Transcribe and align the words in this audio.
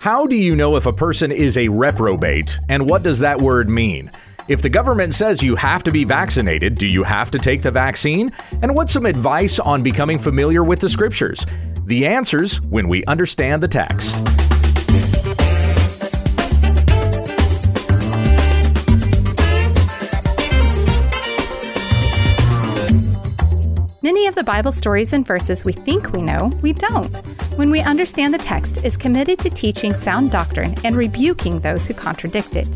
How 0.00 0.26
do 0.26 0.34
you 0.34 0.56
know 0.56 0.76
if 0.76 0.86
a 0.86 0.94
person 0.94 1.30
is 1.30 1.58
a 1.58 1.68
reprobate, 1.68 2.58
and 2.70 2.88
what 2.88 3.02
does 3.02 3.18
that 3.18 3.38
word 3.38 3.68
mean? 3.68 4.10
If 4.48 4.62
the 4.62 4.70
government 4.70 5.12
says 5.12 5.42
you 5.42 5.56
have 5.56 5.82
to 5.82 5.90
be 5.90 6.04
vaccinated, 6.04 6.78
do 6.78 6.86
you 6.86 7.02
have 7.02 7.30
to 7.32 7.38
take 7.38 7.60
the 7.60 7.70
vaccine? 7.70 8.32
And 8.62 8.74
what's 8.74 8.94
some 8.94 9.04
advice 9.04 9.58
on 9.58 9.82
becoming 9.82 10.18
familiar 10.18 10.64
with 10.64 10.80
the 10.80 10.88
scriptures? 10.88 11.44
The 11.84 12.06
answers 12.06 12.62
when 12.62 12.88
we 12.88 13.04
understand 13.04 13.62
the 13.62 13.68
text. 13.68 14.39
Many 24.10 24.26
of 24.26 24.34
the 24.34 24.42
Bible 24.42 24.72
stories 24.72 25.12
and 25.12 25.24
verses 25.24 25.64
we 25.64 25.72
think 25.72 26.10
we 26.10 26.20
know, 26.20 26.46
we 26.62 26.72
don't. 26.72 27.16
When 27.56 27.70
we 27.70 27.78
understand 27.80 28.34
the 28.34 28.38
text 28.38 28.84
is 28.84 28.96
committed 28.96 29.38
to 29.38 29.50
teaching 29.50 29.94
sound 29.94 30.32
doctrine 30.32 30.74
and 30.82 30.96
rebuking 30.96 31.60
those 31.60 31.86
who 31.86 31.94
contradict 31.94 32.56
it. 32.56 32.66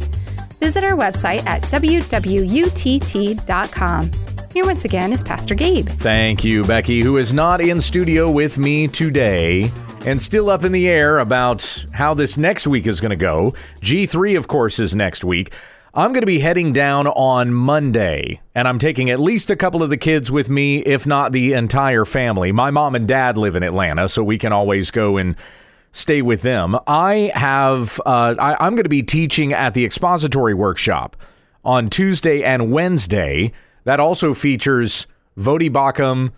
Visit 0.61 0.85
our 0.85 0.97
website 0.97 1.45
at 1.45 1.61
wwutt.com. 1.63 2.53
Here 4.53 4.65
once 4.65 4.85
again 4.85 5.13
is 5.13 5.25
Pastor 5.25 5.57
Gabe. 5.57 5.89
Thank 5.89 6.45
you, 6.45 6.63
Becky, 6.63 7.01
who 7.01 7.17
is 7.17 7.33
not 7.33 7.61
in 7.61 7.81
studio 7.81 8.31
with 8.31 8.57
me 8.57 8.87
today 8.87 9.73
and 10.07 10.23
still 10.23 10.49
up 10.49 10.63
in 10.63 10.71
the 10.71 10.89
air 10.89 11.19
about 11.19 11.85
how 11.93 12.15
this 12.15 12.39
next 12.39 12.69
week 12.69 12.87
is 12.87 13.01
going 13.01 13.11
to 13.11 13.17
go. 13.17 13.55
G3, 13.81 14.39
of 14.39 14.47
course, 14.47 14.79
is 14.79 14.95
next 14.95 15.25
week. 15.25 15.53
I'm 15.97 16.13
going 16.13 16.23
to 16.23 16.27
be 16.27 16.41
heading 16.41 16.73
down 16.73 17.07
on 17.07 17.55
Monday, 17.55 18.41
and 18.53 18.67
I'm 18.67 18.81
taking 18.81 19.11
at 19.11 19.21
least 19.21 19.49
a 19.49 19.55
couple 19.55 19.81
of 19.81 19.91
the 19.91 19.97
kids 19.97 20.29
with 20.29 20.51
me, 20.51 20.79
if 20.79 21.07
not 21.07 21.31
the 21.31 21.53
entire 21.53 22.05
family. 22.05 22.51
My 22.51 22.73
mom 22.73 22.97
and 22.97 23.07
dad 23.07 23.39
live 23.39 23.55
in 23.55 23.63
Atlanta, 23.63 24.09
so 24.09 24.25
we 24.25 24.37
can 24.37 24.53
always 24.53 24.91
go 24.91 25.17
and 25.17 25.37
stay 25.93 26.21
with 26.21 26.43
them. 26.43 26.77
I 26.89 27.31
have, 27.37 28.01
uh, 28.05 28.35
I, 28.37 28.67
am 28.67 28.75
going 28.75 28.83
to 28.83 28.89
be 28.89 29.05
teaching 29.05 29.53
at 29.53 29.75
the 29.75 29.85
expository 29.85 30.53
workshop 30.53 31.17
on 31.65 31.91
Tuesday 31.91 32.43
and 32.43 32.73
Wednesday. 32.73 33.53
That 33.85 34.01
also 34.01 34.35
features 34.35 35.07
Voddie 35.39 35.71
Baucham, 35.71 36.33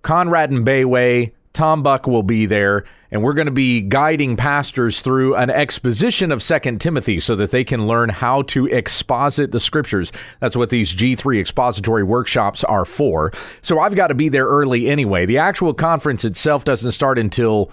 Conrad 0.00 0.50
Mbewe, 0.50 1.32
Tom 1.52 1.82
Buck 1.82 2.06
will 2.06 2.22
be 2.22 2.46
there, 2.46 2.84
and 3.10 3.22
we're 3.22 3.34
going 3.34 3.46
to 3.46 3.52
be 3.52 3.82
guiding 3.82 4.36
pastors 4.36 5.02
through 5.02 5.34
an 5.36 5.50
exposition 5.50 6.32
of 6.32 6.42
Second 6.42 6.80
Timothy 6.80 7.18
so 7.18 7.36
that 7.36 7.50
they 7.50 7.62
can 7.62 7.86
learn 7.86 8.08
how 8.08 8.42
to 8.42 8.66
exposit 8.66 9.52
the 9.52 9.60
scriptures. 9.60 10.12
That's 10.40 10.56
what 10.56 10.70
these 10.70 10.94
G3 10.94 11.38
expository 11.38 12.04
workshops 12.04 12.64
are 12.64 12.86
for. 12.86 13.32
So 13.60 13.80
I've 13.80 13.94
got 13.94 14.08
to 14.08 14.14
be 14.14 14.30
there 14.30 14.46
early 14.46 14.88
anyway. 14.88 15.26
The 15.26 15.38
actual 15.38 15.74
conference 15.74 16.24
itself 16.24 16.64
doesn't 16.64 16.92
start 16.92 17.18
until 17.18 17.70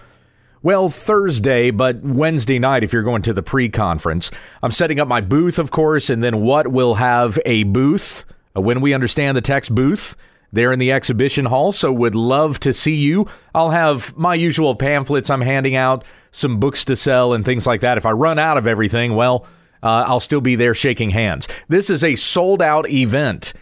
well, 0.61 0.89
Thursday, 0.89 1.71
but 1.71 2.01
Wednesday 2.03 2.59
night 2.59 2.83
if 2.83 2.91
you're 2.91 3.01
going 3.01 3.21
to 3.21 3.33
the 3.33 3.41
pre 3.41 3.69
conference. 3.69 4.29
I'm 4.61 4.73
setting 4.73 4.99
up 4.99 5.07
my 5.07 5.21
booth, 5.21 5.57
of 5.57 5.71
course, 5.71 6.09
and 6.09 6.21
then 6.21 6.41
what 6.41 6.67
will 6.67 6.95
have 6.95 7.39
a 7.45 7.63
booth, 7.63 8.25
when 8.53 8.81
we 8.81 8.93
understand 8.93 9.37
the 9.37 9.41
text 9.41 9.73
booth 9.73 10.17
there 10.51 10.71
in 10.71 10.79
the 10.79 10.91
exhibition 10.91 11.45
hall. 11.45 11.71
So 11.71 11.91
would 11.91 12.15
love 12.15 12.59
to 12.61 12.73
see 12.73 12.95
you. 12.95 13.27
I'll 13.53 13.71
have 13.71 14.15
my 14.17 14.35
usual 14.35 14.75
pamphlets 14.75 15.29
I'm 15.29 15.41
handing 15.41 15.75
out, 15.75 16.03
some 16.31 16.59
books 16.59 16.85
to 16.85 16.95
sell, 16.95 17.33
and 17.33 17.45
things 17.45 17.67
like 17.67 17.81
that. 17.81 17.97
If 17.97 18.05
I 18.05 18.11
run 18.11 18.39
out 18.39 18.57
of 18.57 18.67
everything, 18.67 19.15
well, 19.15 19.45
uh, 19.81 20.05
I'll 20.07 20.19
still 20.19 20.41
be 20.41 20.55
there 20.55 20.73
shaking 20.73 21.11
hands. 21.11 21.47
This 21.67 21.89
is 21.89 22.03
a 22.03 22.15
sold 22.15 22.61
out 22.61 22.89
event. 22.89 23.53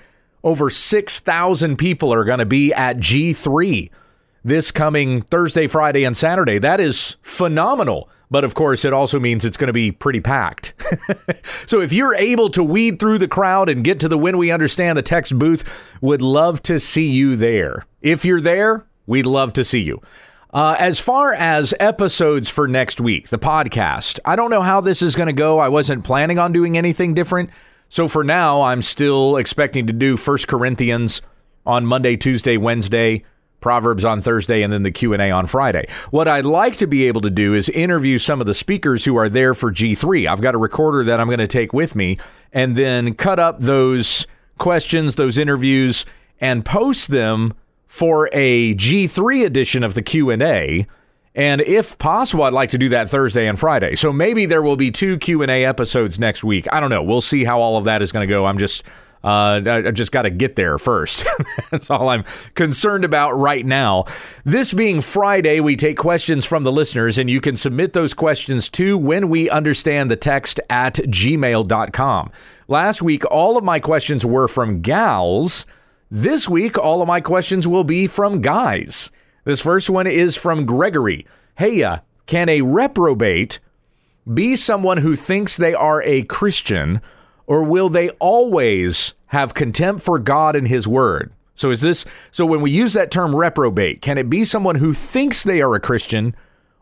Over 0.44 0.70
6,000 0.70 1.78
people 1.78 2.14
are 2.14 2.24
going 2.24 2.40
to 2.40 2.46
be 2.46 2.74
at 2.74 2.98
G3 2.98 3.92
this 4.48 4.72
coming 4.72 5.22
Thursday, 5.22 5.68
Friday, 5.68 6.06
and 6.06 6.16
Saturday. 6.16 6.58
That 6.58 6.80
is 6.80 7.18
phenomenal. 7.22 8.10
But 8.30 8.44
of 8.44 8.56
course, 8.56 8.84
it 8.84 8.94
also 8.94 9.20
means 9.20 9.46
it's 9.46 9.58
going 9.58 9.68
to 9.68 9.74
be 9.74 9.92
pretty 9.92 10.20
packed. 10.20 10.74
so 11.66 11.80
if 11.80 11.94
you're 11.94 12.16
able 12.16 12.50
to 12.50 12.64
weed 12.64 13.00
through 13.00 13.20
the 13.20 13.28
crowd 13.28 13.70
and 13.70 13.84
get 13.84 14.00
to 14.02 14.10
the 14.10 14.18
When 14.18 14.38
We 14.38 14.52
Understand 14.52 14.98
the 14.98 15.04
text 15.04 15.38
booth, 15.38 15.64
would 16.02 16.22
love 16.22 16.62
to 16.64 16.80
see 16.80 17.10
you 17.10 17.36
there. 17.36 17.86
If 18.02 18.26
you're 18.26 18.42
there, 18.42 18.86
we'd 19.06 19.26
love 19.26 19.54
to 19.54 19.64
see 19.64 19.80
you. 19.80 20.02
Uh, 20.54 20.76
as 20.80 21.00
far 21.00 21.34
as 21.34 21.74
episodes 21.80 22.50
for 22.50 22.68
next 22.68 23.00
week, 23.02 23.30
the 23.30 23.40
podcast, 23.40 24.20
I 24.26 24.36
don't 24.36 24.50
know 24.50 24.62
how 24.62 24.82
this 24.82 25.02
is 25.02 25.16
going 25.16 25.28
to 25.28 25.34
go. 25.34 25.60
I 25.60 25.68
wasn't 25.68 26.04
planning 26.04 26.40
on 26.40 26.52
doing 26.52 26.78
anything 26.78 27.14
different. 27.14 27.50
So 27.90 28.08
for 28.08 28.24
now, 28.24 28.62
I'm 28.62 28.82
still 28.82 29.38
expecting 29.38 29.88
to 29.88 29.94
do 29.94 30.18
First 30.18 30.48
Corinthians 30.48 31.22
on 31.66 31.86
Monday, 31.86 32.16
Tuesday, 32.16 32.58
Wednesday, 32.58 33.24
Proverbs 33.68 34.06
on 34.06 34.22
Thursday 34.22 34.62
and 34.62 34.72
then 34.72 34.84
the 34.84 34.92
Q&A 34.92 35.30
on 35.30 35.46
Friday. 35.46 35.90
What 36.10 36.30
I'd 36.30 36.46
like 36.46 36.78
to 36.78 36.88
be 36.88 37.06
able 37.10 37.20
to 37.20 37.30
do 37.30 37.54
is 37.54 37.68
interview 37.68 38.18
some 38.18 38.40
of 38.40 38.48
the 38.48 38.54
speakers 38.54 39.04
who 39.04 39.18
are 39.18 39.28
there 39.28 39.54
for 39.54 39.74
G3. 39.74 40.26
I've 40.26 40.40
got 40.40 40.56
a 40.56 40.58
recorder 40.58 41.04
that 41.04 41.20
I'm 41.20 41.28
going 41.28 41.40
to 41.40 41.48
take 41.48 41.74
with 41.74 41.94
me 41.94 42.18
and 42.54 42.78
then 42.78 43.14
cut 43.14 43.40
up 43.40 43.60
those 43.60 44.26
questions, 44.58 45.16
those 45.16 45.38
interviews 45.38 46.06
and 46.40 46.64
post 46.64 47.10
them 47.10 47.54
for 47.88 48.30
a 48.32 48.74
G3 48.76 49.46
edition 49.46 49.84
of 49.84 49.96
the 49.96 50.02
Q&A. 50.02 50.88
And 51.36 51.60
if 51.60 51.98
possible, 51.98 52.46
I'd 52.46 52.54
like 52.54 52.70
to 52.70 52.78
do 52.78 52.88
that 52.88 53.10
Thursday 53.10 53.48
and 53.48 53.60
Friday. 53.60 53.96
So 53.96 54.14
maybe 54.14 54.46
there 54.46 54.62
will 54.62 54.78
be 54.78 54.92
two 54.92 55.18
Q&A 55.18 55.66
episodes 55.66 56.18
next 56.18 56.42
week. 56.42 56.68
I 56.72 56.80
don't 56.80 56.90
know. 56.90 57.04
We'll 57.04 57.20
see 57.20 57.44
how 57.44 57.60
all 57.60 57.76
of 57.76 57.84
that 57.84 58.02
is 58.02 58.14
going 58.14 58.26
to 58.26 58.34
go. 58.34 58.46
I'm 58.46 58.60
just 58.60 58.86
uh, 59.28 59.62
I, 59.66 59.92
just 59.92 60.14
got 60.14 60.22
to 60.22 60.30
get 60.30 60.56
there 60.56 60.78
first. 60.78 61.26
That's 61.72 61.90
all 61.90 62.08
I'm 62.08 62.24
concerned 62.56 63.04
about 63.04 63.34
right 63.34 63.66
now. 63.66 64.06
This 64.46 64.74
being 64.74 65.02
Friday, 65.02 65.60
we 65.60 65.76
take 65.76 65.98
questions 65.98 66.46
from 66.46 66.64
the 66.64 66.72
listeners, 66.72 67.18
and 67.18 67.30
you 67.30 67.42
can 67.42 67.58
submit 67.58 67.92
those 67.92 68.14
questions 68.14 68.70
to 68.70 68.98
when 68.98 69.28
we 69.28 69.50
understand 69.50 70.10
the 70.10 70.16
text 70.16 70.62
at 70.70 70.94
gmail.com. 70.96 72.32
Last 72.70 73.02
week, 73.02 73.30
all 73.30 73.58
of 73.58 73.66
my 73.66 73.82
questions 73.82 74.26
were 74.26 74.48
from 74.48 74.80
gals. 74.82 75.66
This 76.10 76.48
week, 76.48 76.78
all 76.78 77.02
of 77.02 77.08
my 77.10 77.20
questions 77.20 77.68
will 77.68 77.84
be 77.84 78.08
from 78.08 78.40
guys. 78.40 79.12
This 79.44 79.60
first 79.60 79.90
one 79.90 80.08
is 80.08 80.38
from 80.38 80.66
Gregory. 80.66 81.26
Hey, 81.56 81.84
uh, 81.84 82.00
can 82.28 82.48
a 82.48 82.62
reprobate 82.62 83.60
be 84.34 84.56
someone 84.56 85.00
who 85.00 85.18
thinks 85.18 85.58
they 85.58 85.74
are 85.74 86.02
a 86.04 86.24
Christian? 86.24 87.02
or 87.48 87.64
will 87.64 87.90
they 87.90 88.10
always 88.20 89.16
have 89.28 89.54
contempt 89.54 90.04
for 90.04 90.20
God 90.20 90.56
and 90.56 90.68
his 90.68 90.88
word? 90.88 91.32
So 91.56 91.72
is 91.72 91.82
this 91.82 92.06
so 92.32 92.46
when 92.46 92.62
we 92.62 92.72
use 92.72 92.94
that 92.94 93.12
term 93.12 93.36
reprobate, 93.36 94.02
can 94.02 94.18
it 94.18 94.30
be 94.30 94.44
someone 94.44 94.76
who 94.76 94.94
thinks 94.94 95.44
they 95.44 95.62
are 95.62 95.76
a 95.76 95.80
Christian 95.80 96.36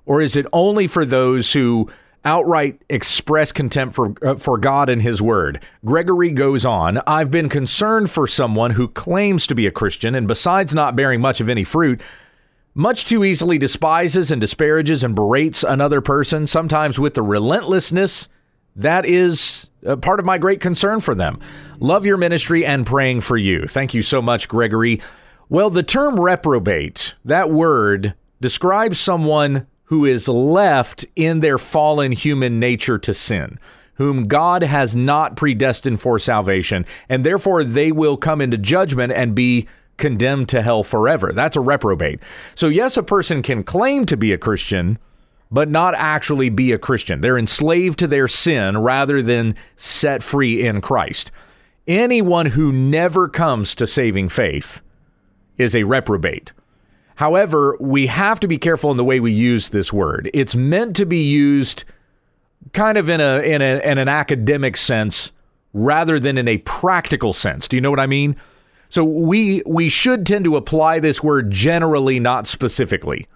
or 0.06 0.22
is 0.22 0.36
it 0.36 0.46
only 0.54 0.88
for 0.88 1.06
those 1.06 1.54
who 1.54 1.90
outright 2.26 2.82
express 2.90 3.52
contempt 3.52 3.96
for 3.96 4.14
uh, 4.24 4.36
for 4.36 4.58
God 4.58 4.90
and 4.90 5.02
his 5.02 5.22
word. 5.22 5.62
Gregory 5.86 6.32
goes 6.32 6.66
on, 6.66 7.00
I've 7.06 7.32
been 7.32 7.50
concerned 7.50 8.10
for 8.10 8.28
someone 8.28 8.72
who 8.72 8.88
claims 8.88 9.48
to 9.48 9.56
be 9.56 9.68
a 9.68 9.72
Christian 9.72 10.16
and 10.16 10.28
besides 10.28 10.74
not 10.74 10.96
bearing 10.96 11.22
much 11.22 11.40
of 11.40 11.48
any 11.48 11.64
fruit, 11.64 12.02
much 12.74 13.06
too 13.06 13.24
easily 13.24 13.58
despises 13.58 14.32
and 14.32 14.42
disparages 14.42 15.04
and 15.04 15.16
berates 15.16 15.64
another 15.64 16.02
person, 16.02 16.48
sometimes 16.48 17.00
with 17.00 17.14
the 17.14 17.22
relentlessness 17.22 18.28
that 18.76 19.06
is 19.06 19.72
uh, 19.86 19.96
part 19.96 20.20
of 20.20 20.26
my 20.26 20.38
great 20.38 20.62
concern 20.62 21.00
for 21.00 21.16
them. 21.16 21.40
Love 21.80 22.06
your 22.06 22.18
ministry 22.18 22.66
and 22.66 22.86
praying 22.86 23.22
for 23.22 23.38
you. 23.38 23.68
Thank 23.68 23.94
you 23.94 24.02
so 24.02 24.22
much, 24.22 24.48
Gregory. 24.48 25.02
Well, 25.50 25.70
the 25.70 25.84
term 25.84 26.20
reprobate, 26.20 27.16
that 27.24 27.52
word 27.52 28.16
describes 28.42 29.00
someone 29.00 29.68
who 29.86 30.06
is 30.06 30.28
left 30.28 31.06
in 31.16 31.40
their 31.40 31.58
fallen 31.58 32.12
human 32.12 32.60
nature 32.60 32.98
to 32.98 33.14
sin, 33.14 33.60
whom 33.96 34.28
God 34.28 34.64
has 34.64 34.96
not 34.96 35.36
predestined 35.36 36.02
for 36.02 36.18
salvation, 36.18 36.86
and 37.08 37.24
therefore 37.24 37.64
they 37.64 37.92
will 37.92 38.18
come 38.18 38.42
into 38.42 38.58
judgment 38.58 39.14
and 39.14 39.36
be 39.36 39.68
condemned 39.98 40.50
to 40.50 40.62
hell 40.62 40.84
forever. 40.84 41.32
That's 41.32 41.56
a 41.56 41.62
reprobate. 41.62 42.20
So, 42.56 42.68
yes, 42.68 42.98
a 42.98 43.04
person 43.04 43.42
can 43.42 43.64
claim 43.64 44.06
to 44.08 44.18
be 44.18 44.34
a 44.34 44.38
Christian 44.38 44.98
but 45.52 45.70
not 45.70 45.94
actually 45.96 46.50
be 46.50 46.72
a 46.72 46.78
Christian. 46.78 47.22
They're 47.22 47.38
enslaved 47.38 48.00
to 48.00 48.08
their 48.08 48.28
sin 48.28 48.78
rather 48.78 49.22
than 49.22 49.56
set 49.76 50.24
free 50.24 50.66
in 50.66 50.82
Christ. 50.82 51.32
Anyone 51.88 52.48
who 52.48 52.72
never 52.72 53.30
comes 53.30 53.76
to 53.76 53.86
saving 53.86 54.30
faith 54.30 54.82
is 55.58 55.76
a 55.76 55.84
reprobate. 55.84 56.52
However, 57.16 57.78
we 57.80 58.08
have 58.08 58.40
to 58.42 58.48
be 58.48 58.58
careful 58.58 58.92
in 58.92 58.98
the 58.98 59.04
way 59.04 59.20
we 59.20 59.32
use 59.32 59.70
this 59.70 59.94
word. 59.94 60.30
It's 60.34 60.56
meant 60.56 60.96
to 60.98 61.06
be 61.06 61.24
used 61.24 61.86
kind 62.74 62.98
of 62.98 63.10
in 63.10 63.22
a 63.22 63.40
in, 63.40 63.62
a, 63.62 63.80
in 63.80 63.98
an 63.98 64.10
academic 64.10 64.76
sense 64.76 65.32
rather 65.74 66.20
than 66.20 66.38
in 66.38 66.48
a 66.48 66.58
practical 66.60 67.34
sense. 67.34 67.68
Do 67.68 67.78
you 67.78 67.82
know 67.82 67.90
what 67.90 68.00
I 68.00 68.08
mean? 68.08 68.36
So 68.90 69.04
we 69.04 69.62
we 69.66 69.90
should 69.90 70.26
tend 70.26 70.46
to 70.46 70.58
apply 70.58 71.00
this 71.00 71.24
word 71.24 71.52
generally, 71.52 72.20
not 72.20 72.48
specifically. 72.48 73.28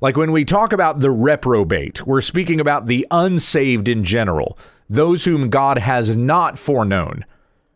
Like 0.00 0.16
when 0.16 0.32
we 0.32 0.44
talk 0.44 0.72
about 0.72 1.00
the 1.00 1.10
reprobate, 1.10 2.06
we're 2.06 2.20
speaking 2.20 2.60
about 2.60 2.86
the 2.86 3.06
unsaved 3.10 3.88
in 3.88 4.04
general, 4.04 4.58
those 4.90 5.24
whom 5.24 5.48
God 5.48 5.78
has 5.78 6.14
not 6.14 6.58
foreknown, 6.58 7.24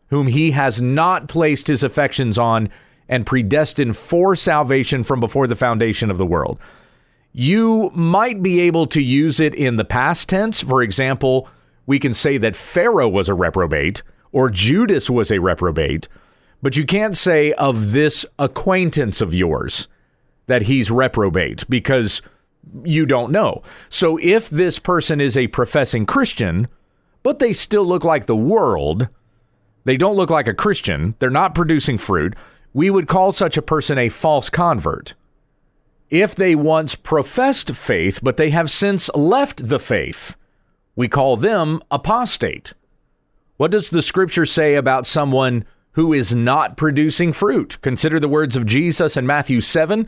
whom 0.09 0.27
he 0.27 0.51
has 0.51 0.81
not 0.81 1.27
placed 1.27 1.67
his 1.67 1.83
affections 1.83 2.37
on 2.37 2.69
and 3.09 3.25
predestined 3.25 3.97
for 3.97 4.35
salvation 4.35 5.03
from 5.03 5.19
before 5.19 5.47
the 5.47 5.55
foundation 5.55 6.11
of 6.11 6.17
the 6.17 6.25
world. 6.25 6.59
You 7.33 7.91
might 7.95 8.43
be 8.43 8.59
able 8.61 8.85
to 8.87 9.01
use 9.01 9.39
it 9.39 9.55
in 9.55 9.77
the 9.77 9.85
past 9.85 10.29
tense. 10.29 10.61
For 10.61 10.83
example, 10.83 11.49
we 11.85 11.97
can 11.97 12.13
say 12.13 12.37
that 12.37 12.55
Pharaoh 12.55 13.09
was 13.09 13.29
a 13.29 13.33
reprobate 13.33 14.03
or 14.31 14.49
Judas 14.49 15.09
was 15.09 15.31
a 15.31 15.39
reprobate, 15.39 16.07
but 16.61 16.77
you 16.77 16.85
can't 16.85 17.17
say 17.17 17.51
of 17.53 17.91
this 17.93 18.25
acquaintance 18.37 19.21
of 19.21 19.33
yours 19.33 19.87
that 20.47 20.63
he's 20.63 20.91
reprobate 20.91 21.67
because 21.69 22.21
you 22.83 23.05
don't 23.05 23.31
know. 23.31 23.61
So 23.89 24.17
if 24.21 24.49
this 24.49 24.79
person 24.79 25.19
is 25.21 25.37
a 25.37 25.47
professing 25.47 26.05
Christian, 26.05 26.67
but 27.23 27.39
they 27.39 27.53
still 27.53 27.85
look 27.85 28.03
like 28.03 28.25
the 28.25 28.35
world, 28.35 29.07
they 29.83 29.97
don't 29.97 30.15
look 30.15 30.29
like 30.29 30.47
a 30.47 30.53
Christian, 30.53 31.15
they're 31.19 31.29
not 31.29 31.55
producing 31.55 31.97
fruit, 31.97 32.35
we 32.73 32.89
would 32.89 33.07
call 33.07 33.31
such 33.31 33.57
a 33.57 33.61
person 33.61 33.97
a 33.97 34.09
false 34.09 34.49
convert. 34.49 35.13
If 36.09 36.35
they 36.35 36.55
once 36.55 36.95
professed 36.95 37.71
faith, 37.71 38.19
but 38.21 38.37
they 38.37 38.49
have 38.49 38.69
since 38.69 39.09
left 39.15 39.69
the 39.69 39.79
faith, 39.79 40.35
we 40.95 41.07
call 41.07 41.37
them 41.37 41.81
apostate. 41.89 42.73
What 43.57 43.71
does 43.71 43.89
the 43.89 44.01
scripture 44.01 44.45
say 44.45 44.75
about 44.75 45.05
someone 45.05 45.65
who 45.93 46.13
is 46.13 46.33
not 46.33 46.77
producing 46.77 47.31
fruit? 47.31 47.77
Consider 47.81 48.19
the 48.19 48.27
words 48.27 48.55
of 48.55 48.65
Jesus 48.65 49.15
in 49.15 49.25
Matthew 49.25 49.61
7, 49.61 50.07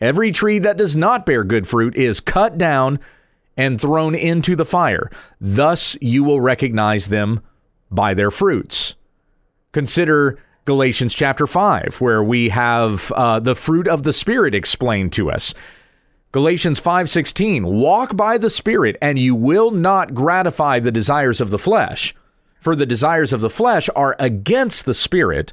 Every 0.00 0.32
tree 0.32 0.58
that 0.58 0.76
does 0.76 0.96
not 0.96 1.26
bear 1.26 1.44
good 1.44 1.66
fruit 1.66 1.96
is 1.96 2.20
cut 2.20 2.58
down 2.58 2.98
and 3.56 3.80
thrown 3.80 4.14
into 4.14 4.56
the 4.56 4.64
fire. 4.64 5.10
Thus 5.40 5.96
you 6.00 6.24
will 6.24 6.40
recognize 6.40 7.08
them 7.08 7.40
by 7.90 8.14
their 8.14 8.30
fruits. 8.30 8.96
Consider 9.72 10.38
Galatians 10.64 11.14
chapter 11.14 11.46
5, 11.46 12.00
where 12.00 12.22
we 12.22 12.48
have 12.48 13.12
uh, 13.12 13.38
the 13.38 13.54
fruit 13.54 13.86
of 13.86 14.02
the 14.02 14.12
Spirit 14.12 14.54
explained 14.54 15.12
to 15.12 15.30
us. 15.30 15.54
Galatians 16.32 16.80
5:16 16.80 17.64
Walk 17.64 18.16
by 18.16 18.38
the 18.38 18.50
Spirit 18.50 18.96
and 19.00 19.18
you 19.18 19.36
will 19.36 19.70
not 19.70 20.14
gratify 20.14 20.80
the 20.80 20.90
desires 20.90 21.40
of 21.40 21.50
the 21.50 21.58
flesh 21.58 22.14
for 22.64 22.74
the 22.74 22.86
desires 22.86 23.34
of 23.34 23.42
the 23.42 23.50
flesh 23.50 23.90
are 23.94 24.16
against 24.18 24.86
the 24.86 24.94
spirit 24.94 25.52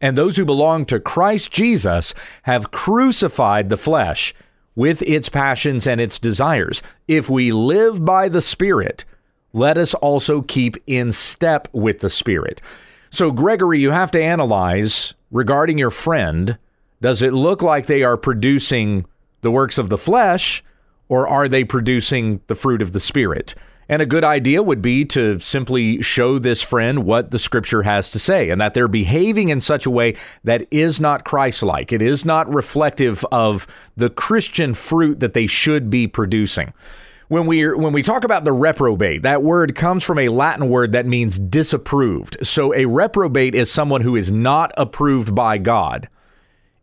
And 0.00 0.16
those 0.16 0.36
who 0.36 0.44
belong 0.44 0.84
to 0.86 1.00
Christ 1.00 1.50
Jesus 1.50 2.14
have 2.42 2.70
crucified 2.70 3.70
the 3.70 3.76
flesh 3.76 4.34
with 4.74 5.02
its 5.02 5.28
passions 5.28 5.86
and 5.86 6.00
its 6.00 6.18
desires. 6.18 6.82
If 7.08 7.30
we 7.30 7.50
live 7.50 8.04
by 8.04 8.28
the 8.28 8.42
Spirit, 8.42 9.04
let 9.52 9.78
us 9.78 9.94
also 9.94 10.42
keep 10.42 10.76
in 10.86 11.12
step 11.12 11.68
with 11.72 12.00
the 12.00 12.10
Spirit. 12.10 12.60
So, 13.10 13.30
Gregory, 13.30 13.80
you 13.80 13.90
have 13.92 14.10
to 14.10 14.22
analyze 14.22 15.14
regarding 15.30 15.78
your 15.78 15.90
friend 15.90 16.58
does 17.00 17.22
it 17.22 17.32
look 17.32 17.62
like 17.62 17.86
they 17.86 18.02
are 18.02 18.16
producing 18.16 19.06
the 19.42 19.50
works 19.50 19.78
of 19.78 19.90
the 19.90 19.98
flesh 19.98 20.64
or 21.08 21.28
are 21.28 21.48
they 21.48 21.64
producing 21.64 22.40
the 22.46 22.54
fruit 22.54 22.82
of 22.82 22.92
the 22.92 23.00
Spirit? 23.00 23.54
And 23.88 24.02
a 24.02 24.06
good 24.06 24.24
idea 24.24 24.62
would 24.62 24.82
be 24.82 25.04
to 25.06 25.38
simply 25.38 26.02
show 26.02 26.38
this 26.38 26.62
friend 26.62 27.04
what 27.04 27.30
the 27.30 27.38
scripture 27.38 27.82
has 27.82 28.10
to 28.10 28.18
say 28.18 28.50
and 28.50 28.60
that 28.60 28.74
they're 28.74 28.88
behaving 28.88 29.48
in 29.48 29.60
such 29.60 29.86
a 29.86 29.90
way 29.90 30.16
that 30.42 30.66
is 30.72 31.00
not 31.00 31.24
Christ 31.24 31.62
like. 31.62 31.92
It 31.92 32.02
is 32.02 32.24
not 32.24 32.52
reflective 32.52 33.24
of 33.30 33.66
the 33.96 34.10
Christian 34.10 34.74
fruit 34.74 35.20
that 35.20 35.34
they 35.34 35.46
should 35.46 35.88
be 35.88 36.06
producing 36.06 36.72
when 37.28 37.46
we 37.46 37.66
when 37.74 37.92
we 37.92 38.02
talk 38.02 38.24
about 38.24 38.44
the 38.44 38.52
reprobate, 38.52 39.22
that 39.22 39.42
word 39.42 39.74
comes 39.74 40.04
from 40.04 40.18
a 40.18 40.28
Latin 40.28 40.68
word 40.68 40.92
that 40.92 41.06
means 41.06 41.38
disapproved. 41.38 42.36
So 42.46 42.74
a 42.74 42.86
reprobate 42.86 43.54
is 43.54 43.70
someone 43.70 44.02
who 44.02 44.16
is 44.16 44.30
not 44.30 44.72
approved 44.76 45.34
by 45.34 45.58
God. 45.58 46.08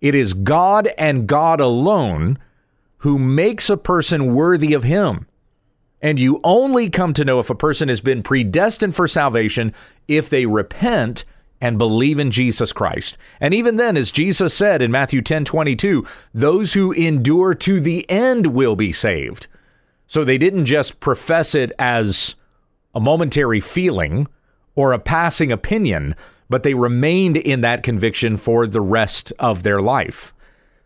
It 0.01 0.15
is 0.15 0.33
God 0.33 0.89
and 0.97 1.27
God 1.27 1.61
alone 1.61 2.38
who 2.99 3.17
makes 3.17 3.69
a 3.69 3.77
person 3.77 4.33
worthy 4.33 4.73
of 4.73 4.83
him. 4.83 5.27
And 6.03 6.19
you 6.19 6.41
only 6.44 6.89
come 6.89 7.13
to 7.13 7.23
know 7.23 7.39
if 7.39 7.50
a 7.50 7.55
person 7.55 7.88
has 7.88 8.01
been 8.01 8.21
predestined 8.21 8.94
for 8.94 9.07
salvation 9.07 9.73
if 10.09 10.29
they 10.29 10.45
repent 10.45 11.23
and 11.61 11.77
believe 11.77 12.19
in 12.19 12.30
Jesus 12.30 12.73
Christ. 12.73 13.18
And 13.39 13.54
even 13.54 13.78
then, 13.78 13.95
as 13.95 14.11
Jesus 14.11 14.54
said 14.54 14.81
in 14.81 14.92
Matthew 14.92 15.21
10 15.21 15.45
22, 15.45 16.06
those 16.33 16.73
who 16.73 16.92
endure 16.92 17.56
to 17.56 17.80
the 17.80 18.06
end 18.09 18.47
will 18.47 18.75
be 18.75 18.92
saved. 18.92 19.47
So 20.06 20.25
they 20.25 20.37
didn't 20.37 20.66
just 20.66 20.99
profess 20.99 21.56
it 21.56 21.71
as 21.80 22.35
a 22.94 22.99
momentary 22.99 23.61
feeling 23.61 24.28
or 24.75 24.92
a 24.92 24.99
passing 24.99 25.54
opinion, 25.54 26.16
but 26.49 26.63
they 26.63 26.73
remained 26.73 27.37
in 27.37 27.61
that 27.61 27.81
conviction 27.81 28.35
for 28.35 28.68
the 28.68 28.81
rest 28.81 29.31
of 29.39 29.63
their 29.63 29.80
life. 29.80 30.33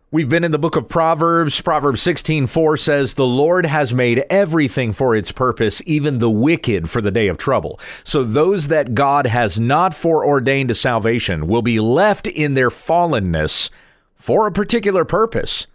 We've 0.09 0.29
been 0.29 0.45
in 0.45 0.51
the 0.51 0.57
book 0.57 0.77
of 0.77 0.87
Proverbs. 0.87 1.59
Proverbs 1.59 2.01
16:4 2.01 2.77
says, 2.77 3.15
"The 3.15 3.25
Lord 3.25 3.65
has 3.65 3.93
made 3.93 4.23
everything 4.29 4.93
for 4.93 5.13
its 5.13 5.33
purpose, 5.33 5.81
even 5.85 6.19
the 6.19 6.29
wicked 6.29 6.89
for 6.89 7.01
the 7.01 7.11
day 7.11 7.27
of 7.27 7.37
trouble." 7.37 7.77
So 8.05 8.23
those 8.23 8.69
that 8.69 8.95
God 8.95 9.27
has 9.27 9.59
not 9.59 9.93
foreordained 9.93 10.69
to 10.69 10.75
salvation 10.75 11.45
will 11.45 11.61
be 11.61 11.81
left 11.81 12.25
in 12.25 12.53
their 12.53 12.69
fallenness 12.69 13.69
for 14.15 14.47
a 14.47 14.51
particular 14.51 15.03
purpose. 15.03 15.67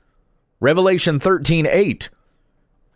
Revelation 0.60 1.18
13:8 1.20 2.08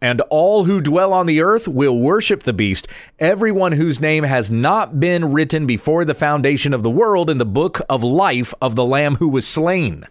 and 0.00 0.22
all 0.30 0.64
who 0.64 0.80
dwell 0.80 1.12
on 1.12 1.26
the 1.26 1.42
earth 1.42 1.68
will 1.68 1.98
worship 1.98 2.44
the 2.44 2.54
beast, 2.54 2.88
everyone 3.18 3.72
whose 3.72 4.00
name 4.00 4.24
has 4.24 4.50
not 4.50 4.98
been 4.98 5.32
written 5.32 5.66
before 5.66 6.06
the 6.06 6.14
foundation 6.14 6.72
of 6.72 6.82
the 6.82 6.88
world 6.88 7.28
in 7.28 7.36
the 7.36 7.44
book 7.44 7.82
of 7.90 8.02
life 8.02 8.54
of 8.62 8.74
the 8.74 8.86
Lamb 8.86 9.16
who 9.16 9.28
was 9.28 9.46
slain. 9.46 10.06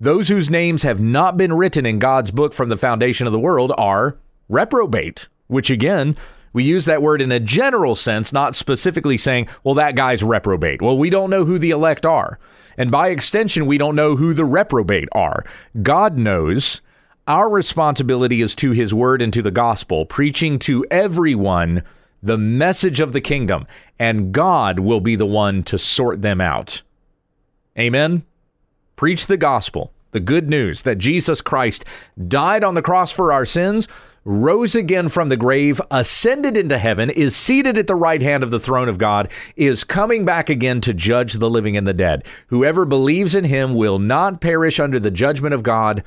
Those 0.00 0.28
whose 0.28 0.48
names 0.48 0.84
have 0.84 1.00
not 1.00 1.36
been 1.36 1.52
written 1.52 1.84
in 1.84 1.98
God's 1.98 2.30
book 2.30 2.54
from 2.54 2.68
the 2.68 2.76
foundation 2.76 3.26
of 3.26 3.32
the 3.32 3.38
world 3.38 3.72
are 3.76 4.16
reprobate, 4.48 5.28
which 5.48 5.70
again, 5.70 6.16
we 6.52 6.64
use 6.64 6.84
that 6.84 7.02
word 7.02 7.20
in 7.20 7.32
a 7.32 7.40
general 7.40 7.94
sense, 7.94 8.32
not 8.32 8.54
specifically 8.54 9.16
saying, 9.16 9.48
well, 9.64 9.74
that 9.74 9.96
guy's 9.96 10.22
reprobate. 10.22 10.80
Well, 10.80 10.96
we 10.96 11.10
don't 11.10 11.30
know 11.30 11.44
who 11.44 11.58
the 11.58 11.70
elect 11.70 12.06
are. 12.06 12.38
And 12.76 12.90
by 12.90 13.08
extension, 13.08 13.66
we 13.66 13.76
don't 13.76 13.96
know 13.96 14.16
who 14.16 14.34
the 14.34 14.44
reprobate 14.44 15.08
are. 15.12 15.44
God 15.82 16.16
knows 16.16 16.80
our 17.26 17.50
responsibility 17.50 18.40
is 18.40 18.54
to 18.56 18.70
his 18.70 18.94
word 18.94 19.20
and 19.20 19.32
to 19.34 19.42
the 19.42 19.50
gospel, 19.50 20.06
preaching 20.06 20.58
to 20.60 20.86
everyone 20.90 21.82
the 22.22 22.38
message 22.38 23.00
of 23.00 23.12
the 23.12 23.20
kingdom, 23.20 23.66
and 23.98 24.32
God 24.32 24.78
will 24.78 25.00
be 25.00 25.14
the 25.14 25.26
one 25.26 25.62
to 25.64 25.78
sort 25.78 26.22
them 26.22 26.40
out. 26.40 26.82
Amen. 27.78 28.24
Preach 28.98 29.28
the 29.28 29.36
gospel, 29.36 29.92
the 30.10 30.18
good 30.18 30.50
news 30.50 30.82
that 30.82 30.98
Jesus 30.98 31.40
Christ 31.40 31.84
died 32.26 32.64
on 32.64 32.74
the 32.74 32.82
cross 32.82 33.12
for 33.12 33.32
our 33.32 33.44
sins, 33.44 33.86
rose 34.24 34.74
again 34.74 35.08
from 35.08 35.28
the 35.28 35.36
grave, 35.36 35.80
ascended 35.88 36.56
into 36.56 36.78
heaven, 36.78 37.08
is 37.08 37.36
seated 37.36 37.78
at 37.78 37.86
the 37.86 37.94
right 37.94 38.20
hand 38.20 38.42
of 38.42 38.50
the 38.50 38.58
throne 38.58 38.88
of 38.88 38.98
God, 38.98 39.30
is 39.54 39.84
coming 39.84 40.24
back 40.24 40.50
again 40.50 40.80
to 40.80 40.92
judge 40.92 41.34
the 41.34 41.48
living 41.48 41.76
and 41.76 41.86
the 41.86 41.94
dead. 41.94 42.26
Whoever 42.48 42.84
believes 42.84 43.36
in 43.36 43.44
him 43.44 43.76
will 43.76 44.00
not 44.00 44.40
perish 44.40 44.80
under 44.80 44.98
the 44.98 45.12
judgment 45.12 45.54
of 45.54 45.62
God, 45.62 46.02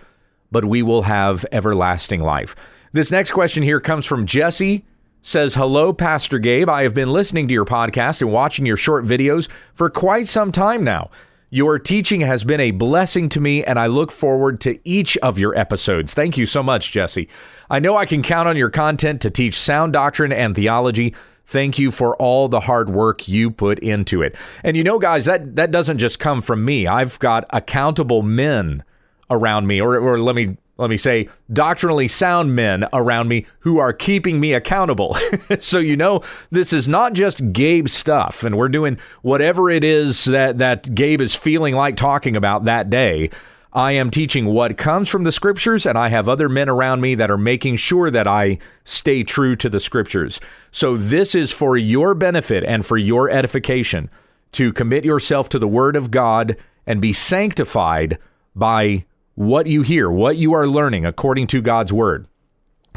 but 0.52 0.66
we 0.66 0.82
will 0.82 1.04
have 1.04 1.46
everlasting 1.50 2.20
life. 2.20 2.58
This 2.92 3.10
next 3.10 3.32
question 3.32 3.64
here 3.64 3.80
comes 3.80 4.06
from 4.06 4.26
Jesse. 4.26 4.84
Says, 5.22 5.56
Hello, 5.56 5.94
Pastor 5.94 6.40
Gabe. 6.40 6.68
I 6.68 6.84
have 6.84 6.94
been 6.94 7.14
listening 7.14 7.48
to 7.48 7.54
your 7.54 7.64
podcast 7.64 8.20
and 8.20 8.34
watching 8.34 8.66
your 8.66 8.76
short 8.76 9.06
videos 9.06 9.48
for 9.74 9.90
quite 9.90 10.28
some 10.28 10.52
time 10.52 10.84
now. 10.84 11.10
Your 11.54 11.80
teaching 11.80 12.22
has 12.22 12.46
been 12.46 12.62
a 12.62 12.72
blessing 12.72 13.28
to 13.28 13.42
me, 13.42 13.62
and 13.62 13.78
I 13.78 13.88
look 13.88 14.10
forward 14.10 14.62
to 14.62 14.80
each 14.88 15.18
of 15.18 15.38
your 15.38 15.54
episodes. 15.54 16.14
Thank 16.14 16.38
you 16.38 16.46
so 16.46 16.64
much, 16.64 16.94
Jesse. 16.94 17.28
I 17.70 17.80
know 17.80 17.98
I 17.98 18.06
can 18.06 18.24
count 18.24 18.48
on 18.48 18.56
your 18.56 18.70
content 18.70 19.20
to 19.20 19.30
teach 19.30 19.60
sound 19.60 19.92
doctrine 19.92 20.32
and 20.32 20.56
theology. 20.56 21.14
Thank 21.46 21.78
you 21.78 21.92
for 21.92 22.16
all 22.16 22.48
the 22.48 22.62
hard 22.62 22.90
work 22.90 23.28
you 23.28 23.52
put 23.52 23.80
into 23.80 24.22
it. 24.22 24.38
And 24.64 24.78
you 24.78 24.84
know, 24.86 24.98
guys, 24.98 25.26
that, 25.26 25.58
that 25.58 25.72
doesn't 25.72 25.98
just 25.98 26.20
come 26.20 26.42
from 26.42 26.64
me. 26.64 26.88
I've 26.88 27.20
got 27.20 27.48
accountable 27.50 28.22
men 28.22 28.86
around 29.30 29.68
me, 29.68 29.82
or, 29.82 29.98
or 29.98 30.22
let 30.22 30.38
me 30.38 30.56
let 30.82 30.90
me 30.90 30.98
say, 30.98 31.30
doctrinally 31.54 32.08
sound 32.08 32.56
men 32.56 32.86
around 32.92 33.28
me 33.28 33.46
who 33.60 33.78
are 33.78 33.94
keeping 33.94 34.40
me 34.40 34.54
accountable. 34.54 35.16
so 35.60 35.78
you 35.78 35.96
know, 35.96 36.22
this 36.50 36.74
is 36.74 36.88
not 36.88 37.14
just 37.14 37.54
Gabe 37.54 37.88
stuff, 37.88 38.44
and 38.44 38.58
we're 38.58 38.68
doing 38.68 38.98
whatever 39.22 39.70
it 39.70 39.84
is 39.84 40.26
that 40.26 40.58
that 40.58 40.94
Gabe 40.96 41.22
is 41.22 41.36
feeling 41.36 41.76
like 41.76 41.96
talking 41.96 42.36
about 42.36 42.66
that 42.66 42.90
day. 42.90 43.30
I 43.74 43.94
am 43.94 44.12
teaching 44.12 44.48
what 44.48 44.78
comes 44.78 45.08
from 45.08 45.24
the 45.24 45.32
scriptures, 45.32 45.86
and 45.86 45.98
I 45.98 46.10
have 46.10 46.28
other 46.28 46.50
men 46.50 46.68
around 46.68 47.00
me 47.00 47.16
that 47.16 47.32
are 47.32 47.38
making 47.38 47.78
sure 47.78 48.12
that 48.12 48.28
I 48.28 48.58
stay 48.84 49.24
true 49.24 49.56
to 49.58 49.70
the 49.70 49.80
scriptures. 49.80 50.42
So, 50.72 50.98
this 50.98 51.36
is 51.36 51.54
for 51.54 51.78
your 51.78 52.16
benefit 52.16 52.64
and 52.66 52.86
for 52.86 52.98
your 52.98 53.30
edification 53.30 54.10
to 54.54 54.74
commit 54.74 55.06
yourself 55.06 55.48
to 55.50 55.60
the 55.60 55.68
word 55.68 55.96
of 55.96 56.12
God 56.12 56.58
and 56.88 57.00
be 57.00 57.14
sanctified 57.14 58.18
by 58.56 59.06
what 59.36 59.68
you 59.68 59.82
hear, 59.82 60.10
what 60.10 60.38
you 60.38 60.54
are 60.54 60.68
learning 60.68 61.06
according 61.06 61.48
to 61.48 61.62
God's 61.62 61.94
word. 61.94 62.28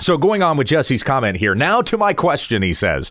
So, 0.00 0.18
going 0.18 0.42
on 0.42 0.56
with 0.56 0.66
Jesse's 0.66 1.04
comment 1.04 1.36
here, 1.36 1.54
now 1.54 1.80
to 1.82 1.96
my 1.96 2.14
question, 2.14 2.62
he 2.62 2.72
says, 2.72 3.10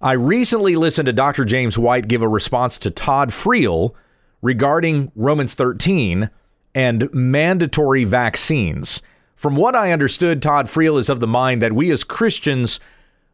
I 0.00 0.12
recently 0.12 0.76
listened 0.76 1.06
to 1.06 1.12
Dr. 1.12 1.44
James 1.44 1.76
White 1.76 2.08
give 2.08 2.22
a 2.22 2.28
response 2.28 2.78
to 2.78 2.90
Todd 2.90 3.30
Friel 3.30 3.94
regarding 4.40 5.12
Romans 5.14 5.54
13 5.54 6.30
and 6.74 7.12
mandatory 7.12 8.04
vaccines. 8.04 9.02
From 9.34 9.56
what 9.56 9.74
I 9.74 9.92
understood, 9.92 10.40
Todd 10.40 10.66
Friel 10.66 10.98
is 10.98 11.10
of 11.10 11.20
the 11.20 11.26
mind 11.26 11.62
that 11.62 11.72
we 11.72 11.90
as 11.90 12.04
Christians, 12.04 12.78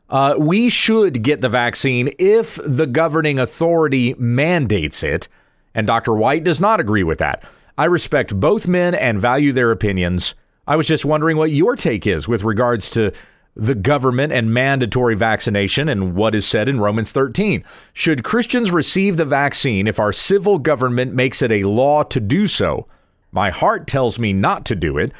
uh, 0.08 0.34
we 0.38 0.68
should 0.68 1.22
get 1.22 1.40
the 1.40 1.48
vaccine 1.48 2.10
if 2.18 2.58
the 2.64 2.86
governing 2.86 3.38
authority 3.38 4.14
mandates 4.18 5.02
it. 5.02 5.28
And 5.74 5.86
Dr. 5.86 6.14
White 6.14 6.44
does 6.44 6.60
not 6.60 6.80
agree 6.80 7.02
with 7.02 7.18
that. 7.18 7.44
I 7.78 7.84
respect 7.84 8.38
both 8.38 8.66
men 8.66 8.94
and 8.94 9.20
value 9.20 9.52
their 9.52 9.70
opinions. 9.70 10.34
I 10.66 10.76
was 10.76 10.86
just 10.86 11.04
wondering 11.04 11.36
what 11.36 11.50
your 11.50 11.76
take 11.76 12.06
is 12.06 12.26
with 12.26 12.42
regards 12.42 12.90
to 12.90 13.12
the 13.54 13.74
government 13.74 14.32
and 14.32 14.52
mandatory 14.52 15.14
vaccination 15.14 15.88
and 15.88 16.14
what 16.14 16.34
is 16.34 16.46
said 16.46 16.68
in 16.68 16.80
Romans 16.80 17.12
13. 17.12 17.64
Should 17.92 18.24
Christians 18.24 18.70
receive 18.70 19.16
the 19.16 19.24
vaccine 19.24 19.86
if 19.86 19.98
our 19.98 20.12
civil 20.12 20.58
government 20.58 21.14
makes 21.14 21.40
it 21.40 21.50
a 21.50 21.62
law 21.64 22.02
to 22.04 22.20
do 22.20 22.46
so? 22.46 22.86
My 23.32 23.50
heart 23.50 23.86
tells 23.86 24.18
me 24.18 24.32
not 24.32 24.66
to 24.66 24.74
do 24.74 24.98
it, 24.98 25.12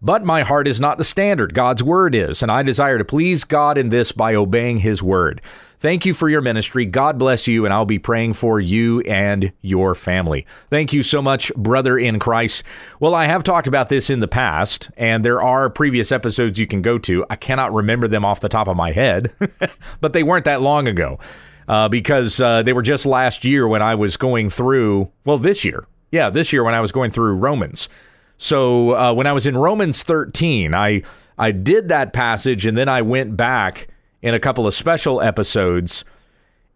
but 0.00 0.24
my 0.24 0.42
heart 0.42 0.68
is 0.68 0.80
not 0.80 0.98
the 0.98 1.04
standard. 1.04 1.54
God's 1.54 1.82
word 1.82 2.14
is, 2.14 2.42
and 2.42 2.50
I 2.50 2.62
desire 2.62 2.98
to 2.98 3.04
please 3.04 3.44
God 3.44 3.78
in 3.78 3.88
this 3.88 4.12
by 4.12 4.34
obeying 4.34 4.78
his 4.78 5.02
word. 5.02 5.40
Thank 5.84 6.06
you 6.06 6.14
for 6.14 6.30
your 6.30 6.40
ministry. 6.40 6.86
God 6.86 7.18
bless 7.18 7.46
you, 7.46 7.66
and 7.66 7.74
I'll 7.74 7.84
be 7.84 7.98
praying 7.98 8.32
for 8.32 8.58
you 8.58 9.02
and 9.02 9.52
your 9.60 9.94
family. 9.94 10.46
Thank 10.70 10.94
you 10.94 11.02
so 11.02 11.20
much, 11.20 11.54
brother 11.56 11.98
in 11.98 12.18
Christ. 12.18 12.62
Well, 13.00 13.14
I 13.14 13.26
have 13.26 13.44
talked 13.44 13.66
about 13.66 13.90
this 13.90 14.08
in 14.08 14.20
the 14.20 14.26
past, 14.26 14.90
and 14.96 15.22
there 15.22 15.42
are 15.42 15.68
previous 15.68 16.10
episodes 16.10 16.58
you 16.58 16.66
can 16.66 16.80
go 16.80 16.96
to. 17.00 17.26
I 17.28 17.36
cannot 17.36 17.74
remember 17.74 18.08
them 18.08 18.24
off 18.24 18.40
the 18.40 18.48
top 18.48 18.66
of 18.66 18.78
my 18.78 18.92
head, 18.92 19.34
but 20.00 20.14
they 20.14 20.22
weren't 20.22 20.46
that 20.46 20.62
long 20.62 20.88
ago 20.88 21.18
uh, 21.68 21.90
because 21.90 22.40
uh, 22.40 22.62
they 22.62 22.72
were 22.72 22.80
just 22.80 23.04
last 23.04 23.44
year 23.44 23.68
when 23.68 23.82
I 23.82 23.94
was 23.94 24.16
going 24.16 24.48
through, 24.48 25.12
well, 25.26 25.36
this 25.36 25.66
year. 25.66 25.84
Yeah, 26.10 26.30
this 26.30 26.50
year 26.50 26.64
when 26.64 26.74
I 26.74 26.80
was 26.80 26.92
going 26.92 27.10
through 27.10 27.34
Romans. 27.34 27.90
So 28.38 28.92
uh, 28.92 29.12
when 29.12 29.26
I 29.26 29.34
was 29.34 29.46
in 29.46 29.54
Romans 29.54 30.02
13, 30.02 30.74
I 30.74 31.02
I 31.36 31.50
did 31.50 31.90
that 31.90 32.14
passage 32.14 32.64
and 32.64 32.74
then 32.74 32.88
I 32.88 33.02
went 33.02 33.36
back 33.36 33.88
in 34.24 34.32
a 34.32 34.40
couple 34.40 34.66
of 34.66 34.72
special 34.72 35.20
episodes 35.20 36.02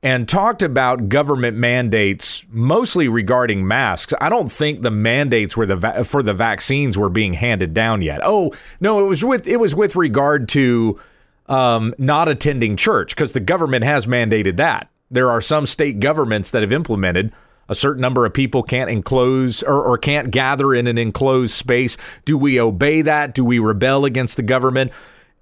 and 0.03 0.29
talked 0.29 0.63
about 0.63 1.09
government 1.09 1.57
mandates 1.57 2.45
mostly 2.51 3.09
regarding 3.09 3.67
masks. 3.67 4.13
I 4.21 4.29
don't 4.29 4.53
think 4.53 4.83
the 4.83 4.91
mandates 4.91 5.57
were 5.57 5.65
the 5.65 5.77
va- 5.77 6.05
for 6.05 6.23
the 6.23 6.35
vaccines 6.35 6.99
were 6.99 7.09
being 7.09 7.33
handed 7.33 7.73
down 7.73 8.03
yet. 8.03 8.21
Oh, 8.23 8.53
no, 8.81 9.01
it 9.01 9.05
was 9.05 9.25
with 9.25 9.47
it 9.47 9.57
was 9.57 9.75
with 9.75 9.97
regard 9.97 10.51
to 10.51 11.01
um, 11.47 11.95
not 11.97 12.29
attending 12.29 12.77
church 12.77 13.17
because 13.17 13.33
the 13.33 13.41
government 13.41 13.83
has 13.83 14.07
mandated 14.07 14.57
that. 14.57 14.91
There 15.11 15.31
are 15.31 15.41
some 15.41 15.65
state 15.65 16.01
governments 16.01 16.51
that 16.51 16.61
have 16.61 16.71
implemented 16.71 17.33
a 17.71 17.75
certain 17.75 18.03
number 18.03 18.27
of 18.27 18.35
people 18.35 18.63
can't 18.63 18.91
enclose 18.91 19.63
or, 19.63 19.83
or 19.83 19.97
can't 19.97 20.31
gather 20.31 20.75
in 20.75 20.87
an 20.87 20.99
enclosed 20.99 21.55
space. 21.55 21.97
Do 22.27 22.37
we 22.37 22.61
obey 22.61 23.01
that? 23.03 23.35
Do 23.35 23.43
we 23.43 23.59
rebel 23.59 24.05
against 24.05 24.37
the 24.37 24.43
government? 24.43 24.93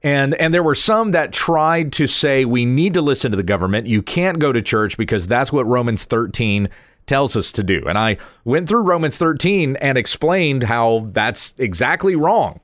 And 0.07 0.35
and 0.35 0.55
there 0.55 0.63
were 0.63 0.77
some 0.77 1.11
that 1.11 1.33
tried 1.33 1.93
to 1.95 2.07
say 2.07 2.45
we 2.45 2.65
need 2.65 2.95
to 2.95 3.03
listen 3.03 3.33
to 3.33 3.37
the 3.37 3.43
government. 3.43 3.89
You 3.89 4.03
can't 4.03 4.39
go 4.39 4.53
to 4.53 4.63
church 4.63 4.97
because 4.97 5.27
that's 5.27 5.53
what 5.53 5.67
Romans 5.67 6.05
13 6.05 6.69
tells 7.07 7.35
us 7.35 7.51
to 7.51 7.65
do. 7.65 7.83
And 7.89 7.99
I 7.99 8.19
went 8.45 8.69
through 8.69 8.83
Romans 8.83 9.19
13 9.19 9.75
and 9.75 9.99
explained 9.99 10.63
how 10.63 11.09
that's 11.11 11.57
exactly 11.59 12.15
wrong. 12.15 12.61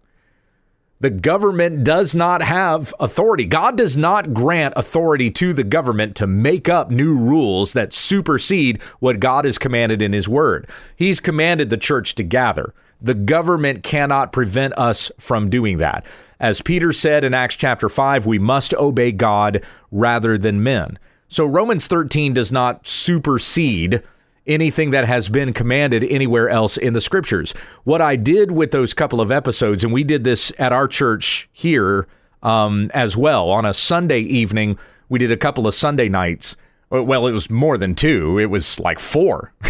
The 1.00 1.11
government 1.11 1.82
does 1.82 2.14
not 2.14 2.42
have 2.42 2.94
authority. 3.00 3.44
God 3.44 3.76
does 3.76 3.96
not 3.96 4.32
grant 4.32 4.75
authority 4.76 5.28
to 5.32 5.52
the 5.52 5.64
government 5.64 6.14
to 6.16 6.28
make 6.28 6.68
up 6.68 6.92
new 6.92 7.18
rules 7.18 7.72
that 7.72 7.92
supersede 7.92 8.80
what 9.00 9.18
God 9.18 9.46
has 9.46 9.58
commanded 9.58 10.00
in 10.00 10.12
His 10.12 10.28
Word. 10.28 10.70
He's 10.94 11.18
commanded 11.18 11.70
the 11.70 11.76
church 11.76 12.14
to 12.14 12.22
gather. 12.22 12.72
The 13.00 13.14
government 13.14 13.82
cannot 13.82 14.30
prevent 14.30 14.78
us 14.78 15.11
from 15.18 15.50
doing 15.50 15.78
that. 15.78 16.06
As 16.42 16.61
Peter 16.61 16.92
said 16.92 17.22
in 17.22 17.34
Acts 17.34 17.54
chapter 17.54 17.88
5, 17.88 18.26
we 18.26 18.40
must 18.40 18.75
obey 18.75 19.12
God 19.12 19.62
rather 19.92 20.37
than 20.37 20.61
men. 20.61 20.99
So 21.28 21.46
Romans 21.46 21.87
13 21.87 22.34
does 22.34 22.50
not 22.50 22.84
supersede 22.84 24.02
anything 24.44 24.90
that 24.90 25.06
has 25.06 25.28
been 25.28 25.52
commanded 25.52 26.02
anywhere 26.02 26.49
else 26.49 26.76
in 26.76 26.94
the 26.94 27.00
scriptures. 27.00 27.54
What 27.84 28.02
I 28.02 28.16
did 28.16 28.50
with 28.50 28.72
those 28.72 28.92
couple 28.92 29.20
of 29.20 29.30
episodes, 29.30 29.84
and 29.84 29.92
we 29.92 30.02
did 30.02 30.25
this 30.25 30.52
at 30.58 30.72
our 30.72 30.88
church 30.88 31.49
here 31.52 32.08
um, 32.42 32.90
as 32.92 33.16
well 33.16 33.49
on 33.49 33.64
a 33.64 33.72
Sunday 33.72 34.18
evening, 34.18 34.76
we 35.08 35.20
did 35.20 35.30
a 35.30 35.37
couple 35.37 35.68
of 35.68 35.76
Sunday 35.76 36.08
nights. 36.08 36.56
Well, 36.92 37.26
it 37.26 37.32
was 37.32 37.49
more 37.49 37.78
than 37.78 37.94
two. 37.94 38.38
It 38.38 38.50
was 38.50 38.78
like 38.78 38.99
four. 38.99 39.54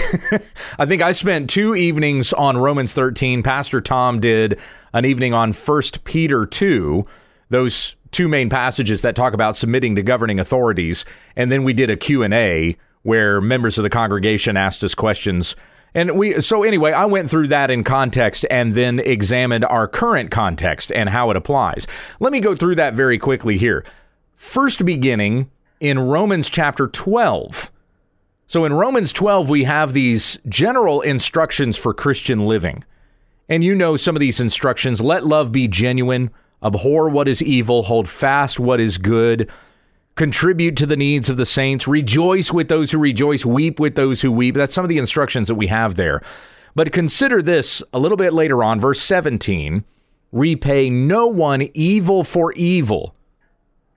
I 0.76 0.86
think 0.86 1.02
I 1.02 1.12
spent 1.12 1.48
two 1.48 1.76
evenings 1.76 2.32
on 2.32 2.58
Romans 2.58 2.94
13. 2.94 3.44
Pastor 3.44 3.80
Tom 3.80 4.18
did 4.18 4.58
an 4.92 5.04
evening 5.04 5.32
on 5.32 5.52
1 5.52 5.82
Peter 6.02 6.44
2, 6.44 7.04
those 7.48 7.94
two 8.10 8.26
main 8.26 8.48
passages 8.50 9.02
that 9.02 9.14
talk 9.14 9.34
about 9.34 9.56
submitting 9.56 9.94
to 9.94 10.02
governing 10.02 10.40
authorities. 10.40 11.04
And 11.36 11.52
then 11.52 11.62
we 11.62 11.72
did 11.72 11.90
a 11.90 11.96
Q&A 11.96 12.76
where 13.02 13.40
members 13.40 13.78
of 13.78 13.84
the 13.84 13.90
congregation 13.90 14.56
asked 14.56 14.82
us 14.82 14.96
questions. 14.96 15.54
And 15.94 16.18
we 16.18 16.40
so 16.40 16.64
anyway, 16.64 16.90
I 16.90 17.04
went 17.04 17.30
through 17.30 17.48
that 17.48 17.70
in 17.70 17.84
context 17.84 18.46
and 18.50 18.74
then 18.74 18.98
examined 18.98 19.64
our 19.66 19.86
current 19.86 20.32
context 20.32 20.90
and 20.90 21.08
how 21.08 21.30
it 21.30 21.36
applies. 21.36 21.86
Let 22.18 22.32
me 22.32 22.40
go 22.40 22.56
through 22.56 22.76
that 22.76 22.94
very 22.94 23.18
quickly 23.18 23.58
here. 23.58 23.84
First 24.34 24.84
beginning 24.84 25.50
in 25.82 25.98
Romans 25.98 26.48
chapter 26.48 26.86
12. 26.86 27.72
So 28.46 28.64
in 28.64 28.72
Romans 28.72 29.12
12, 29.12 29.50
we 29.50 29.64
have 29.64 29.92
these 29.92 30.38
general 30.48 31.00
instructions 31.00 31.76
for 31.76 31.92
Christian 31.92 32.46
living. 32.46 32.84
And 33.48 33.64
you 33.64 33.74
know 33.74 33.96
some 33.96 34.14
of 34.14 34.20
these 34.20 34.38
instructions. 34.38 35.00
Let 35.00 35.24
love 35.24 35.50
be 35.50 35.66
genuine, 35.66 36.30
abhor 36.62 37.08
what 37.08 37.26
is 37.26 37.42
evil, 37.42 37.82
hold 37.82 38.08
fast 38.08 38.60
what 38.60 38.78
is 38.78 38.96
good, 38.96 39.50
contribute 40.14 40.76
to 40.76 40.86
the 40.86 40.96
needs 40.96 41.28
of 41.28 41.36
the 41.36 41.44
saints, 41.44 41.88
rejoice 41.88 42.52
with 42.52 42.68
those 42.68 42.92
who 42.92 42.98
rejoice, 42.98 43.44
weep 43.44 43.80
with 43.80 43.96
those 43.96 44.22
who 44.22 44.30
weep. 44.30 44.54
That's 44.54 44.72
some 44.72 44.84
of 44.84 44.88
the 44.88 44.98
instructions 44.98 45.48
that 45.48 45.56
we 45.56 45.66
have 45.66 45.96
there. 45.96 46.22
But 46.76 46.92
consider 46.92 47.42
this 47.42 47.82
a 47.92 47.98
little 47.98 48.16
bit 48.16 48.32
later 48.32 48.62
on, 48.62 48.78
verse 48.78 49.00
17 49.00 49.84
repay 50.30 50.88
no 50.88 51.26
one 51.26 51.68
evil 51.74 52.24
for 52.24 52.52
evil 52.52 53.14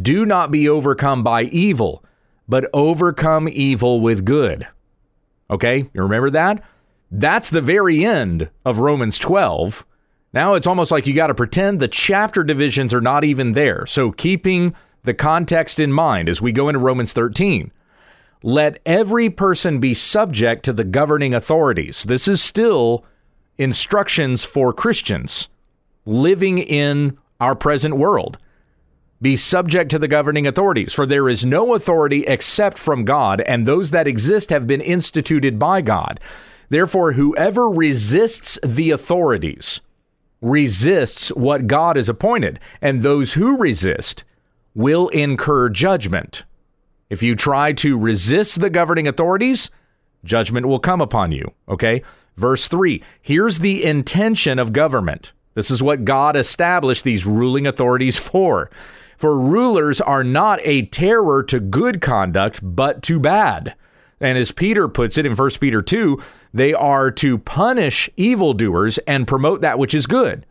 Do 0.00 0.26
not 0.26 0.50
be 0.50 0.68
overcome 0.68 1.22
by 1.22 1.44
evil, 1.44 2.04
but 2.48 2.68
overcome 2.72 3.48
evil 3.50 4.00
with 4.00 4.24
good. 4.24 4.66
Okay, 5.50 5.88
you 5.92 6.02
remember 6.02 6.30
that? 6.30 6.64
That's 7.10 7.50
the 7.50 7.60
very 7.60 8.04
end 8.04 8.50
of 8.64 8.80
Romans 8.80 9.18
12. 9.18 9.86
Now 10.32 10.54
it's 10.54 10.66
almost 10.66 10.90
like 10.90 11.06
you 11.06 11.14
got 11.14 11.28
to 11.28 11.34
pretend 11.34 11.78
the 11.78 11.86
chapter 11.86 12.42
divisions 12.42 12.92
are 12.92 13.00
not 13.00 13.22
even 13.22 13.52
there. 13.52 13.86
So, 13.86 14.10
keeping 14.10 14.74
the 15.04 15.14
context 15.14 15.78
in 15.78 15.92
mind 15.92 16.28
as 16.28 16.42
we 16.42 16.50
go 16.50 16.68
into 16.68 16.80
Romans 16.80 17.12
13, 17.12 17.70
let 18.42 18.80
every 18.84 19.30
person 19.30 19.78
be 19.78 19.94
subject 19.94 20.64
to 20.64 20.72
the 20.72 20.84
governing 20.84 21.34
authorities. 21.34 22.04
This 22.04 22.26
is 22.26 22.42
still 22.42 23.04
instructions 23.58 24.44
for 24.44 24.72
Christians 24.72 25.48
living 26.04 26.58
in 26.58 27.16
our 27.40 27.54
present 27.54 27.96
world. 27.96 28.38
Be 29.20 29.36
subject 29.36 29.90
to 29.90 29.98
the 29.98 30.08
governing 30.08 30.46
authorities, 30.46 30.92
for 30.92 31.06
there 31.06 31.28
is 31.28 31.44
no 31.44 31.74
authority 31.74 32.24
except 32.26 32.78
from 32.78 33.04
God, 33.04 33.40
and 33.42 33.64
those 33.64 33.90
that 33.90 34.06
exist 34.06 34.50
have 34.50 34.66
been 34.66 34.80
instituted 34.80 35.58
by 35.58 35.80
God. 35.80 36.20
Therefore, 36.68 37.12
whoever 37.12 37.70
resists 37.70 38.58
the 38.62 38.90
authorities 38.90 39.80
resists 40.40 41.30
what 41.30 41.66
God 41.66 41.96
has 41.96 42.08
appointed, 42.08 42.60
and 42.82 43.02
those 43.02 43.34
who 43.34 43.56
resist 43.56 44.24
will 44.74 45.08
incur 45.08 45.68
judgment. 45.68 46.44
If 47.08 47.22
you 47.22 47.34
try 47.34 47.72
to 47.74 47.96
resist 47.96 48.60
the 48.60 48.70
governing 48.70 49.06
authorities, 49.06 49.70
judgment 50.24 50.66
will 50.66 50.78
come 50.78 51.00
upon 51.00 51.32
you. 51.32 51.52
Okay? 51.68 52.02
Verse 52.36 52.68
3 52.68 53.02
here's 53.22 53.60
the 53.60 53.84
intention 53.84 54.58
of 54.58 54.72
government. 54.72 55.32
This 55.54 55.70
is 55.70 55.82
what 55.82 56.04
God 56.04 56.34
established 56.34 57.04
these 57.04 57.24
ruling 57.24 57.66
authorities 57.66 58.18
for. 58.18 58.70
For 59.16 59.38
rulers 59.38 60.00
are 60.00 60.24
not 60.24 60.60
a 60.62 60.86
terror 60.86 61.42
to 61.44 61.60
good 61.60 62.00
conduct, 62.00 62.60
but 62.62 63.02
to 63.04 63.20
bad. 63.20 63.74
And 64.20 64.38
as 64.38 64.52
Peter 64.52 64.88
puts 64.88 65.18
it 65.18 65.26
in 65.26 65.34
1 65.34 65.50
Peter 65.60 65.82
2, 65.82 66.18
they 66.52 66.72
are 66.72 67.10
to 67.12 67.38
punish 67.38 68.08
evildoers 68.16 68.98
and 68.98 69.26
promote 69.26 69.60
that 69.60 69.78
which 69.78 69.94
is 69.94 70.06
good. 70.06 70.46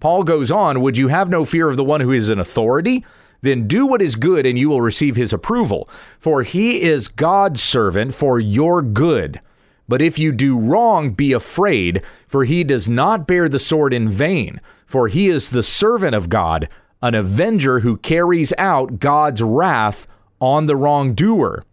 Paul 0.00 0.24
goes 0.24 0.50
on, 0.50 0.80
Would 0.80 0.98
you 0.98 1.08
have 1.08 1.28
no 1.28 1.44
fear 1.44 1.68
of 1.68 1.76
the 1.76 1.84
one 1.84 2.00
who 2.00 2.12
is 2.12 2.30
in 2.30 2.38
authority? 2.38 3.04
Then 3.42 3.66
do 3.66 3.86
what 3.86 4.02
is 4.02 4.16
good, 4.16 4.44
and 4.44 4.58
you 4.58 4.68
will 4.68 4.82
receive 4.82 5.16
his 5.16 5.32
approval. 5.32 5.88
For 6.18 6.42
he 6.42 6.82
is 6.82 7.08
God's 7.08 7.62
servant 7.62 8.14
for 8.14 8.38
your 8.38 8.82
good. 8.82 9.40
But 9.88 10.02
if 10.02 10.18
you 10.18 10.32
do 10.32 10.58
wrong, 10.58 11.12
be 11.12 11.32
afraid, 11.32 12.02
for 12.26 12.44
he 12.44 12.64
does 12.64 12.88
not 12.88 13.26
bear 13.26 13.48
the 13.48 13.58
sword 13.58 13.92
in 13.92 14.08
vain, 14.08 14.60
for 14.86 15.08
he 15.08 15.28
is 15.28 15.50
the 15.50 15.62
servant 15.62 16.14
of 16.14 16.28
God, 16.28 16.68
an 17.02 17.14
avenger 17.14 17.80
who 17.80 17.96
carries 17.96 18.52
out 18.58 19.00
God's 19.00 19.42
wrath 19.42 20.06
on 20.40 20.66
the 20.66 20.76
wrongdoer. 20.76 21.64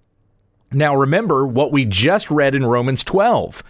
Now 0.71 0.95
remember 0.95 1.45
what 1.45 1.71
we 1.71 1.85
just 1.85 2.29
read 2.29 2.53
in 2.55 2.65
Romans 2.65 3.03
12. 3.03 3.63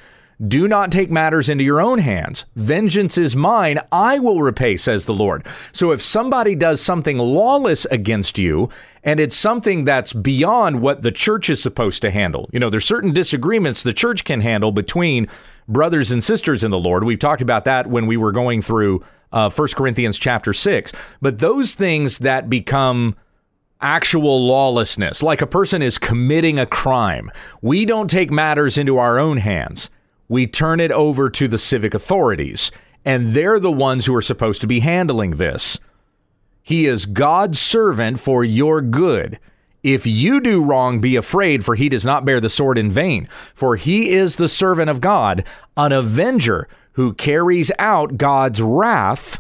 Do 0.46 0.68
not 0.68 0.92
take 0.92 1.10
matters 1.10 1.50
into 1.50 1.64
your 1.64 1.82
own 1.82 1.98
hands. 1.98 2.46
Vengeance 2.56 3.18
is 3.18 3.36
mine. 3.36 3.80
I 3.92 4.20
will 4.20 4.44
repay, 4.44 4.78
says 4.78 5.06
the 5.06 5.14
Lord. 5.14 5.48
So 5.72 5.92
if 5.92 6.02
somebody 6.02 6.54
does 6.54 6.80
something 6.80 7.18
lawless 7.18 7.86
against 7.86 8.38
you, 8.38 8.70
and 9.04 9.20
it's 9.20 9.36
something 9.36 9.84
that's 9.84 10.14
beyond 10.14 10.82
what 10.82 11.02
the 11.02 11.12
church 11.12 11.50
is 11.50 11.62
supposed 11.62 12.04
to 12.04 12.12
handle, 12.12 12.50
you 12.54 12.60
know, 12.60 12.70
there's 12.70 12.86
certain 12.86 13.14
disagreements 13.14 13.82
the 13.82 13.94
church 13.94 14.26
can 14.26 14.42
handle 14.42 14.72
between 14.72 15.28
brothers 15.68 16.12
and 16.12 16.24
sisters 16.24 16.64
in 16.64 16.72
the 16.72 16.80
Lord. 16.80 17.04
We've 17.04 17.20
talked 17.20 17.42
about 17.42 17.66
that 17.66 17.88
when 17.88 18.08
we 18.08 18.18
were 18.18 18.32
going 18.32 18.62
through 18.62 19.02
uh, 19.32 19.50
1 19.50 19.68
Corinthians 19.76 20.18
chapter 20.18 20.54
6. 20.54 20.94
But 21.22 21.40
those 21.40 21.76
things 21.76 22.20
that 22.20 22.50
become 22.50 23.16
actual 23.82 24.46
lawlessness, 24.46 25.22
like 25.22 25.42
a 25.42 25.48
person 25.48 25.82
is 25.82 25.98
committing 25.98 26.58
a 26.58 26.66
crime, 26.66 27.32
we 27.62 27.86
don't 27.86 28.10
take 28.10 28.32
matters 28.32 28.78
into 28.78 28.98
our 28.98 29.20
own 29.20 29.38
hands 29.38 29.90
we 30.30 30.46
turn 30.46 30.80
it 30.80 30.92
over 30.92 31.30
to 31.30 31.48
the 31.48 31.58
civic 31.58 31.94
authorities, 31.94 32.72
and 33.06 33.30
they're 33.30 33.60
the 33.60 33.72
ones 33.72 34.06
who 34.06 34.16
are 34.16 34.22
supposed 34.22 34.62
to 34.62 34.68
be 34.68 34.82
handling 34.82 35.32
this. 35.32 35.80
He 36.62 36.86
is 36.86 37.06
God's 37.06 37.60
servant 37.60 38.20
for 38.20 38.44
your 38.44 38.82
good. 38.82 39.40
If 39.84 40.06
you 40.06 40.42
do 40.42 40.64
wrong, 40.64 41.00
be 41.00 41.16
afraid, 41.16 41.64
for 41.64 41.76
he 41.76 41.90
does 41.90 42.06
not 42.06 42.26
bear 42.26 42.40
the 42.40 42.50
sword 42.50 42.78
in 42.78 42.92
vain. 42.92 43.28
For 43.54 43.76
he 43.76 44.10
is 44.10 44.36
the 44.36 44.48
servant 44.48 44.90
of 44.90 45.02
God, 45.02 45.46
an 45.76 45.92
avenger 45.92 46.68
who 46.94 47.14
carries 47.14 47.72
out 47.78 48.18
God's 48.18 48.62
wrath 48.62 49.40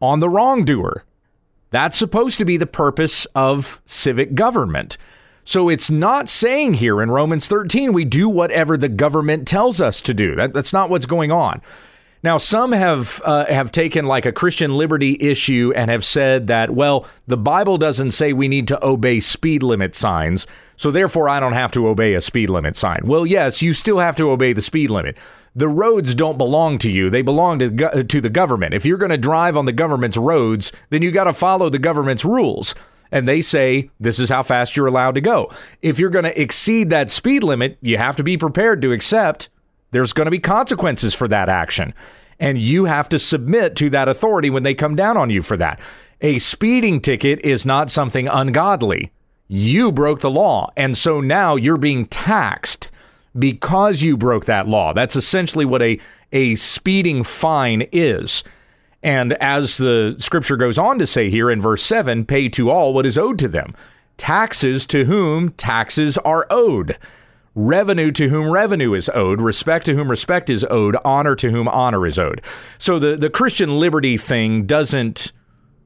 on 0.00 0.20
the 0.20 0.28
wrongdoer. 0.28 1.04
That's 1.70 1.96
supposed 1.96 2.38
to 2.38 2.44
be 2.44 2.56
the 2.56 2.66
purpose 2.66 3.26
of 3.34 3.80
civic 3.86 4.34
government. 4.34 4.96
So 5.44 5.68
it's 5.68 5.90
not 5.90 6.28
saying 6.28 6.74
here 6.74 7.02
in 7.02 7.10
Romans 7.10 7.46
13 7.46 7.92
we 7.92 8.04
do 8.04 8.28
whatever 8.28 8.76
the 8.76 8.88
government 8.88 9.48
tells 9.48 9.80
us 9.80 10.00
to 10.02 10.14
do. 10.14 10.34
That, 10.34 10.54
that's 10.54 10.72
not 10.72 10.88
what's 10.88 11.06
going 11.06 11.32
on. 11.32 11.60
Now, 12.24 12.38
some 12.38 12.72
have 12.72 13.20
uh, 13.22 13.44
have 13.44 13.70
taken 13.70 14.06
like 14.06 14.24
a 14.24 14.32
Christian 14.32 14.74
liberty 14.74 15.18
issue 15.20 15.74
and 15.76 15.90
have 15.90 16.06
said 16.06 16.46
that, 16.46 16.70
well, 16.70 17.06
the 17.26 17.36
Bible 17.36 17.76
doesn't 17.76 18.12
say 18.12 18.32
we 18.32 18.48
need 18.48 18.66
to 18.68 18.82
obey 18.82 19.20
speed 19.20 19.62
limit 19.62 19.94
signs, 19.94 20.46
so 20.78 20.90
therefore 20.90 21.28
I 21.28 21.38
don't 21.38 21.52
have 21.52 21.70
to 21.72 21.86
obey 21.86 22.14
a 22.14 22.22
speed 22.22 22.48
limit 22.48 22.76
sign. 22.76 23.02
Well, 23.04 23.26
yes, 23.26 23.60
you 23.60 23.74
still 23.74 23.98
have 23.98 24.16
to 24.16 24.30
obey 24.30 24.54
the 24.54 24.62
speed 24.62 24.88
limit. 24.88 25.18
The 25.54 25.68
roads 25.68 26.14
don't 26.14 26.38
belong 26.38 26.78
to 26.78 26.90
you; 26.90 27.10
they 27.10 27.20
belong 27.20 27.58
to 27.58 28.04
to 28.04 28.20
the 28.22 28.30
government. 28.30 28.72
If 28.72 28.86
you're 28.86 28.96
going 28.96 29.10
to 29.10 29.18
drive 29.18 29.58
on 29.58 29.66
the 29.66 29.72
government's 29.72 30.16
roads, 30.16 30.72
then 30.88 31.02
you 31.02 31.10
got 31.10 31.24
to 31.24 31.34
follow 31.34 31.68
the 31.68 31.78
government's 31.78 32.24
rules 32.24 32.74
and 33.12 33.28
they 33.28 33.42
say 33.42 33.90
this 34.00 34.18
is 34.18 34.30
how 34.30 34.42
fast 34.42 34.76
you're 34.76 34.86
allowed 34.86 35.14
to 35.14 35.20
go. 35.20 35.48
If 35.82 35.98
you're 35.98 36.10
going 36.10 36.24
to 36.24 36.40
exceed 36.40 36.88
that 36.90 37.10
speed 37.10 37.44
limit, 37.44 37.76
you 37.82 37.98
have 37.98 38.16
to 38.16 38.24
be 38.24 38.38
prepared 38.38 38.80
to 38.80 38.92
accept 38.92 39.50
there's 39.94 40.12
going 40.12 40.26
to 40.26 40.30
be 40.30 40.38
consequences 40.38 41.14
for 41.14 41.28
that 41.28 41.48
action. 41.48 41.94
And 42.40 42.58
you 42.58 42.86
have 42.86 43.08
to 43.10 43.18
submit 43.18 43.76
to 43.76 43.90
that 43.90 44.08
authority 44.08 44.50
when 44.50 44.62
they 44.62 44.74
come 44.74 44.96
down 44.96 45.16
on 45.16 45.30
you 45.30 45.42
for 45.42 45.56
that. 45.56 45.80
A 46.20 46.38
speeding 46.38 47.00
ticket 47.00 47.40
is 47.44 47.64
not 47.64 47.90
something 47.90 48.28
ungodly. 48.28 49.12
You 49.46 49.92
broke 49.92 50.20
the 50.20 50.30
law. 50.30 50.70
And 50.76 50.96
so 50.96 51.20
now 51.20 51.56
you're 51.56 51.78
being 51.78 52.06
taxed 52.06 52.90
because 53.38 54.02
you 54.02 54.16
broke 54.16 54.46
that 54.46 54.68
law. 54.68 54.92
That's 54.92 55.16
essentially 55.16 55.64
what 55.64 55.82
a, 55.82 55.98
a 56.32 56.54
speeding 56.54 57.24
fine 57.24 57.86
is. 57.92 58.44
And 59.02 59.34
as 59.34 59.76
the 59.76 60.16
scripture 60.18 60.56
goes 60.56 60.78
on 60.78 60.98
to 60.98 61.06
say 61.06 61.28
here 61.28 61.50
in 61.50 61.60
verse 61.60 61.82
7, 61.82 62.24
pay 62.24 62.48
to 62.50 62.70
all 62.70 62.94
what 62.94 63.06
is 63.06 63.18
owed 63.18 63.38
to 63.40 63.48
them. 63.48 63.74
Taxes 64.16 64.86
to 64.86 65.04
whom 65.04 65.50
taxes 65.50 66.16
are 66.18 66.46
owed. 66.48 66.96
Revenue 67.54 68.10
to 68.12 68.28
whom 68.28 68.50
revenue 68.50 68.94
is 68.94 69.08
owed, 69.14 69.40
respect 69.40 69.86
to 69.86 69.94
whom 69.94 70.10
respect 70.10 70.50
is 70.50 70.66
owed, 70.70 70.96
honor 71.04 71.36
to 71.36 71.50
whom 71.50 71.68
honor 71.68 72.06
is 72.06 72.18
owed. 72.18 72.42
So 72.78 72.98
the, 72.98 73.16
the 73.16 73.30
Christian 73.30 73.78
liberty 73.78 74.16
thing 74.16 74.66
doesn't 74.66 75.32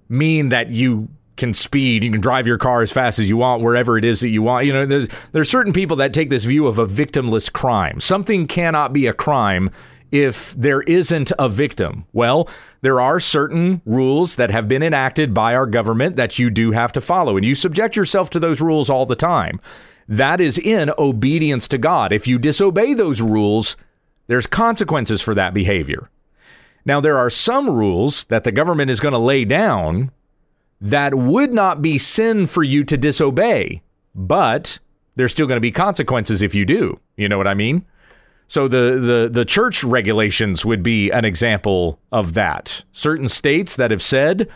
mean 0.09 0.49
that 0.49 0.71
you 0.71 1.09
can 1.37 1.55
speed, 1.55 2.03
you 2.03 2.11
can 2.11 2.21
drive 2.21 2.47
your 2.47 2.59
car 2.59 2.83
as 2.83 2.91
fast 2.91 3.19
as 3.19 3.29
you 3.29 3.37
want, 3.37 3.63
wherever 3.63 3.97
it 3.97 4.05
is 4.05 4.21
that 4.21 4.29
you 4.29 4.43
want. 4.43 4.67
You 4.67 4.73
know, 4.73 4.87
there's, 4.87 5.09
there's 5.33 5.51
certain 5.51 5.73
people 5.73 5.97
that 5.99 6.13
take 6.13 6.31
this 6.31 6.45
view 6.45 6.67
of 6.67 6.79
a 6.79 6.87
victimless 6.87 7.53
crime. 7.53 8.01
Something 8.01 8.47
cannot 8.47 8.93
be 8.93 9.07
a 9.07 9.13
crime 9.13 9.71
if 10.11 10.55
there 10.55 10.83
isn't 10.83 11.33
a 11.39 11.49
victim? 11.49 12.07
Well, 12.13 12.49
there 12.81 13.01
are 13.01 13.21
certain 13.21 13.83
rules 13.85 14.37
that 14.37 14.51
have 14.51 14.69
been 14.69 14.83
enacted 14.83 15.35
by 15.35 15.55
our 15.55 15.67
government 15.67 16.17
that 16.17 16.39
you 16.39 16.51
do 16.51 16.73
have 16.73 16.93
to 16.93 17.01
follow, 17.01 17.37
and 17.37 17.45
you 17.45 17.55
subject 17.55 17.97
yourself 17.97 18.31
to 18.31 18.41
those 18.41 18.61
rules 18.61 18.89
all 18.89 19.07
the 19.07 19.17
time. 19.17 19.61
That 20.09 20.41
is 20.41 20.59
in 20.59 20.91
obedience 20.99 21.69
to 21.69 21.79
God. 21.79 22.13
If 22.13 22.27
you 22.27 22.39
disobey 22.39 22.95
those 22.95 23.21
rules, 23.21 23.77
there's 24.27 24.47
consequences 24.47 25.21
for 25.21 25.35
that 25.35 25.53
behavior. 25.53 26.11
Now, 26.85 27.01
there 27.01 27.19
are 27.19 27.29
some 27.29 27.69
rules 27.69 28.25
that 28.25 28.45
the 28.45 28.53
government 28.53 28.91
is 28.91 29.01
going 29.01 29.13
to 29.13 29.19
lay 29.19 29.45
down 29.45 30.11
that 30.81 31.15
would 31.15 31.53
not 31.53 31.83
be 31.83 31.99
sin 31.99 32.47
for 32.47 32.63
you 32.63 32.85
to 32.85 32.97
disobey, 32.97 33.83
but 34.15 34.79
there's 35.17 35.33
still 35.33 35.47
going 35.47 35.57
to 35.57 35.61
be 35.61 35.73
consequences 35.73 36.41
if 36.41 36.55
you 36.55 36.65
do. 36.65 36.99
You 37.17 37.29
know 37.29 37.37
what 37.37 37.49
I 37.49 37.55
mean? 37.55 37.85
So 38.47 38.67
the, 38.67 38.99
the 38.99 39.29
the 39.31 39.45
church 39.45 39.85
regulations 39.85 40.65
would 40.65 40.83
be 40.83 41.11
an 41.11 41.27
example 41.27 42.01
of 42.11 42.33
that. 42.33 42.83
Certain 42.93 43.29
states 43.29 43.77
that 43.77 43.91
have 43.91 44.03
said 44.03 44.49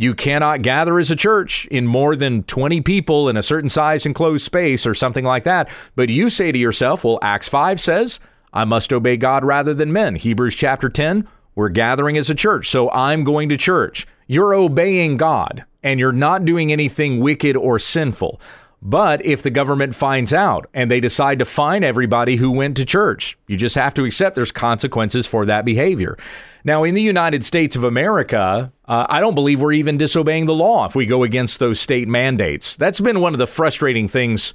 you 0.00 0.14
cannot 0.14 0.62
gather 0.62 1.00
as 1.00 1.10
a 1.10 1.16
church 1.16 1.66
in 1.66 1.84
more 1.84 2.14
than 2.14 2.44
20 2.44 2.82
people 2.82 3.28
in 3.28 3.36
a 3.36 3.42
certain 3.42 3.68
size 3.68 4.06
enclosed 4.06 4.44
space 4.44 4.86
or 4.86 4.94
something 4.94 5.24
like 5.24 5.42
that. 5.42 5.68
But 5.96 6.08
you 6.08 6.30
say 6.30 6.52
to 6.52 6.58
yourself, 6.58 7.02
well, 7.02 7.18
Acts 7.20 7.48
5 7.48 7.80
says, 7.80 8.20
I 8.52 8.64
must 8.64 8.92
obey 8.92 9.16
God 9.16 9.44
rather 9.44 9.74
than 9.74 9.92
men. 9.92 10.14
Hebrews 10.14 10.54
chapter 10.54 10.88
10, 10.88 11.26
We're 11.56 11.68
gathering 11.68 12.16
as 12.16 12.30
a 12.30 12.36
church, 12.36 12.68
so 12.68 12.88
I'm 12.92 13.24
going 13.24 13.48
to 13.48 13.56
church. 13.56 14.06
You're 14.28 14.54
obeying 14.54 15.16
God 15.16 15.64
and 15.82 15.98
you're 15.98 16.12
not 16.12 16.44
doing 16.44 16.70
anything 16.70 17.18
wicked 17.18 17.56
or 17.56 17.80
sinful. 17.80 18.40
But 18.80 19.24
if 19.26 19.42
the 19.42 19.50
government 19.50 19.94
finds 19.94 20.32
out 20.32 20.68
and 20.72 20.90
they 20.90 21.00
decide 21.00 21.40
to 21.40 21.44
fine 21.44 21.82
everybody 21.82 22.36
who 22.36 22.50
went 22.50 22.76
to 22.76 22.84
church, 22.84 23.36
you 23.48 23.56
just 23.56 23.74
have 23.74 23.92
to 23.94 24.04
accept 24.04 24.36
there's 24.36 24.52
consequences 24.52 25.26
for 25.26 25.44
that 25.46 25.64
behavior. 25.64 26.16
Now, 26.64 26.84
in 26.84 26.94
the 26.94 27.02
United 27.02 27.44
States 27.44 27.74
of 27.74 27.82
America, 27.82 28.72
uh, 28.86 29.06
I 29.08 29.20
don't 29.20 29.34
believe 29.34 29.60
we're 29.60 29.72
even 29.72 29.96
disobeying 29.96 30.46
the 30.46 30.54
law 30.54 30.86
if 30.86 30.94
we 30.94 31.06
go 31.06 31.24
against 31.24 31.58
those 31.58 31.80
state 31.80 32.08
mandates. 32.08 32.76
That's 32.76 33.00
been 33.00 33.20
one 33.20 33.32
of 33.32 33.38
the 33.38 33.46
frustrating 33.46 34.06
things 34.06 34.54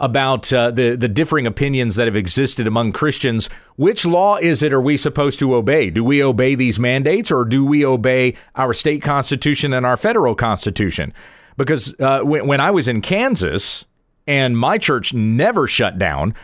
about 0.00 0.52
uh, 0.52 0.72
the 0.72 0.96
the 0.96 1.08
differing 1.08 1.46
opinions 1.46 1.94
that 1.94 2.08
have 2.08 2.16
existed 2.16 2.66
among 2.66 2.92
Christians. 2.92 3.48
Which 3.76 4.04
law 4.04 4.36
is 4.36 4.62
it 4.62 4.72
are 4.72 4.80
we 4.80 4.96
supposed 4.96 5.38
to 5.38 5.54
obey? 5.54 5.90
Do 5.90 6.02
we 6.02 6.22
obey 6.22 6.56
these 6.56 6.80
mandates 6.80 7.30
or 7.30 7.44
do 7.44 7.64
we 7.64 7.86
obey 7.86 8.34
our 8.56 8.74
state 8.74 9.02
constitution 9.02 9.72
and 9.72 9.86
our 9.86 9.96
federal 9.96 10.34
constitution? 10.34 11.12
Because 11.56 11.94
uh, 12.00 12.20
when, 12.20 12.46
when 12.46 12.60
I 12.60 12.70
was 12.70 12.88
in 12.88 13.00
Kansas 13.00 13.84
and 14.26 14.58
my 14.58 14.78
church 14.78 15.14
never 15.14 15.66
shut 15.66 15.98
down, 15.98 16.34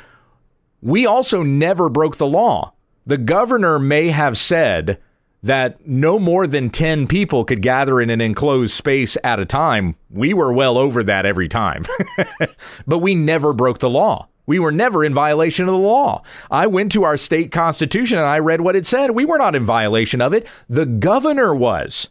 we 0.81 1.07
also 1.07 1.43
never 1.43 1.89
broke 1.89 2.17
the 2.17 2.27
law. 2.27 2.73
The 3.07 3.19
governor 3.19 3.79
may 3.79 4.09
have 4.09 4.39
said 4.39 4.99
that 5.43 5.87
no 5.87 6.19
more 6.19 6.47
than 6.47 6.71
10 6.71 7.07
people 7.07 7.45
could 7.45 7.63
gather 7.63 8.01
in 8.01 8.11
an 8.11 8.21
enclosed 8.21 8.73
space 8.73 9.17
at 9.25 9.41
a 9.41 9.47
time. 9.47 9.97
We 10.11 10.35
were 10.35 10.53
well 10.53 10.77
over 10.77 11.03
that 11.05 11.25
every 11.25 11.49
time. 11.49 11.85
but 12.87 12.99
we 12.99 13.15
never 13.15 13.53
broke 13.53 13.79
the 13.79 13.91
law. 13.91 14.29
We 14.47 14.59
were 14.59 14.73
never 14.73 15.05
in 15.05 15.15
violation 15.15 15.67
of 15.69 15.73
the 15.73 15.79
law. 15.79 16.23
I 16.51 16.67
went 16.67 16.93
to 16.93 17.05
our 17.05 17.17
state 17.17 17.53
constitution 17.53 18.19
and 18.19 18.27
I 18.27 18.41
read 18.41 18.61
what 18.61 18.77
it 18.77 18.85
said. 18.85 19.13
We 19.13 19.25
were 19.25 19.39
not 19.39 19.55
in 19.55 19.65
violation 19.65 20.21
of 20.21 20.33
it. 20.33 20.47
The 20.69 20.87
governor 20.87 21.55
was. 21.55 22.09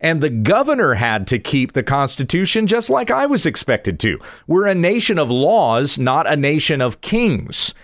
And 0.00 0.22
the 0.22 0.30
governor 0.30 0.94
had 0.94 1.26
to 1.28 1.38
keep 1.38 1.72
the 1.72 1.82
Constitution 1.82 2.66
just 2.66 2.90
like 2.90 3.10
I 3.10 3.26
was 3.26 3.46
expected 3.46 3.98
to. 4.00 4.18
We're 4.46 4.66
a 4.66 4.74
nation 4.74 5.18
of 5.18 5.30
laws, 5.30 5.98
not 5.98 6.30
a 6.30 6.36
nation 6.36 6.80
of 6.80 7.00
kings. 7.00 7.74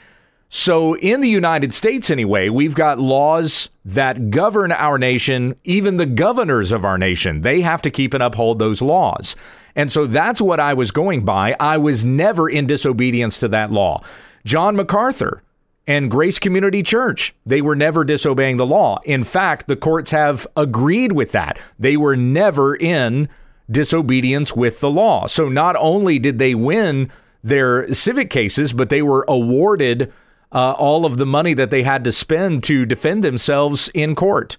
So, 0.55 0.97
in 0.99 1.23
the 1.23 1.31
United 1.31 1.73
States, 1.73 2.11
anyway, 2.11 2.51
we've 2.51 2.75
got 2.75 3.01
laws 3.01 3.71
that 3.87 4.29
govern 4.29 4.71
our 4.71 4.99
nation, 4.99 5.57
even 5.65 5.97
the 5.97 6.05
governors 6.05 6.73
of 6.73 6.85
our 6.85 6.99
nation. 6.99 7.41
They 7.41 7.63
have 7.63 7.81
to 7.83 7.91
keep 7.91 8.13
and 8.13 8.23
uphold 8.23 8.59
those 8.59 8.83
laws. 8.83 9.35
And 9.75 9.91
so 9.91 10.05
that's 10.05 10.43
what 10.43 10.61
I 10.61 10.75
was 10.75 10.91
going 10.91 11.25
by. 11.25 11.57
I 11.59 11.79
was 11.79 12.05
never 12.05 12.51
in 12.51 12.67
disobedience 12.67 13.39
to 13.39 13.49
that 13.49 13.73
law. 13.73 14.03
John 14.45 14.77
MacArthur 14.77 15.43
and 15.87 16.11
Grace 16.11 16.39
Community 16.39 16.83
Church, 16.83 17.35
they 17.45 17.61
were 17.61 17.75
never 17.77 18.05
disobeying 18.05 18.57
the 18.57 18.67
law. 18.67 19.01
In 19.05 19.25
fact, 19.25 19.67
the 19.67 19.77
courts 19.77 20.13
have 20.13 20.47
agreed 20.57 21.13
with 21.13 21.33
that. 21.33 21.59
They 21.79 21.97
were 21.97 22.17
never 22.17 22.77
in 22.77 23.29
disobedience 23.71 24.55
with 24.55 24.81
the 24.81 24.91
law. 24.91 25.27
So, 25.27 25.49
not 25.49 25.77
only 25.79 26.19
did 26.19 26.39
they 26.39 26.55
win 26.55 27.11
their 27.43 27.93
civic 27.93 28.31
cases, 28.31 28.73
but 28.73 28.91
they 28.91 29.03
were 29.03 29.25
awarded 29.27 30.13
uh, 30.53 30.73
all 30.73 31.05
of 31.05 31.17
the 31.17 31.27
money 31.27 31.55
that 31.55 31.71
they 31.71 31.83
had 31.83 32.05
to 32.05 32.13
spend 32.13 32.63
to 32.65 32.87
defend 32.87 33.25
themselves 33.25 33.91
in 33.95 34.15
court. 34.15 34.57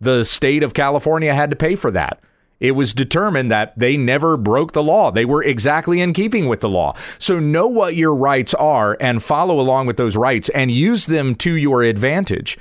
The 0.00 0.24
state 0.24 0.62
of 0.62 0.74
California 0.74 1.34
had 1.34 1.50
to 1.50 1.56
pay 1.56 1.76
for 1.76 1.90
that. 1.90 2.20
It 2.60 2.72
was 2.72 2.92
determined 2.92 3.50
that 3.50 3.76
they 3.78 3.96
never 3.96 4.36
broke 4.36 4.72
the 4.72 4.82
law. 4.82 5.10
They 5.10 5.24
were 5.24 5.42
exactly 5.42 6.00
in 6.00 6.12
keeping 6.12 6.46
with 6.46 6.60
the 6.60 6.68
law. 6.68 6.94
So 7.18 7.40
know 7.40 7.66
what 7.66 7.96
your 7.96 8.14
rights 8.14 8.52
are 8.54 8.96
and 9.00 9.22
follow 9.22 9.58
along 9.58 9.86
with 9.86 9.96
those 9.96 10.16
rights 10.16 10.50
and 10.50 10.70
use 10.70 11.06
them 11.06 11.34
to 11.36 11.54
your 11.54 11.82
advantage. 11.82 12.58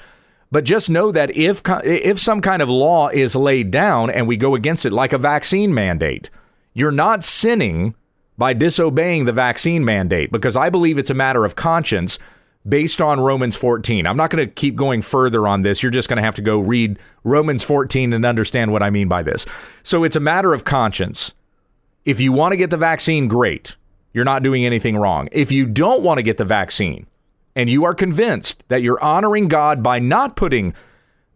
But 0.52 0.64
just 0.64 0.90
know 0.90 1.12
that 1.12 1.36
if 1.36 1.62
if 1.84 2.20
some 2.20 2.42
kind 2.42 2.62
of 2.62 2.70
law 2.70 3.10
is 3.10 3.36
laid 3.36 3.70
down 3.70 4.10
and 4.10 4.28
we 4.28 4.38
go 4.38 4.56
against 4.56 4.86
it 4.86 4.94
like 4.94 5.14
a 5.14 5.18
vaccine 5.18 5.74
mandate, 5.74 6.30
you're 6.74 6.92
not 6.92 7.24
sinning 7.24 7.94
by 8.38 8.54
disobeying 8.54 9.26
the 9.26 9.34
vaccine 9.34 9.84
mandate 9.84 10.32
because 10.32 10.56
I 10.56 10.70
believe 10.70 10.98
it's 10.98 11.10
a 11.10 11.14
matter 11.14 11.44
of 11.46 11.56
conscience 11.56 12.18
based 12.70 13.02
on 13.02 13.20
Romans 13.20 13.56
14. 13.56 14.06
I'm 14.06 14.18
not 14.18 14.30
going 14.30 14.46
to 14.46 14.54
keep 14.54 14.76
going 14.76 15.02
further 15.02 15.48
on 15.48 15.64
this. 15.64 15.82
You're 15.84 15.92
just 15.92 16.08
going 16.08 16.18
to 16.18 16.24
have 16.24 16.36
to 16.36 16.42
go 16.42 16.60
read 16.60 17.00
Romans 17.24 17.64
14 17.64 18.14
and 18.14 18.26
understand 18.26 18.72
what 18.72 18.84
I 18.84 18.90
mean 18.90 19.08
by 19.08 19.24
this. 19.24 19.46
So 19.84 20.04
it's 20.04 20.16
a 20.16 20.22
matter 20.22 20.54
of 20.54 20.64
conscience. 20.64 21.34
If 22.06 22.20
you 22.20 22.32
want 22.32 22.54
to 22.54 22.58
get 22.58 22.70
the 22.70 22.78
vaccine, 22.78 23.28
great. 23.28 23.76
You're 24.14 24.26
not 24.26 24.44
doing 24.44 24.66
anything 24.66 24.98
wrong. 24.98 25.30
If 25.32 25.52
you 25.52 25.66
don't 25.66 26.02
want 26.02 26.18
to 26.18 26.24
get 26.24 26.38
the 26.38 26.46
vaccine 26.46 27.08
and 27.56 27.70
you 27.70 27.84
are 27.84 27.94
convinced 27.94 28.64
that 28.70 28.82
you're 28.82 29.04
honoring 29.04 29.48
God 29.48 29.84
by 29.84 30.00
not 30.00 30.36
putting 30.36 30.74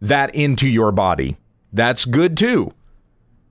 that 0.00 0.34
into 0.34 0.68
your 0.68 0.92
body, 0.92 1.36
that's 1.72 2.04
good 2.04 2.36
too. 2.36 2.72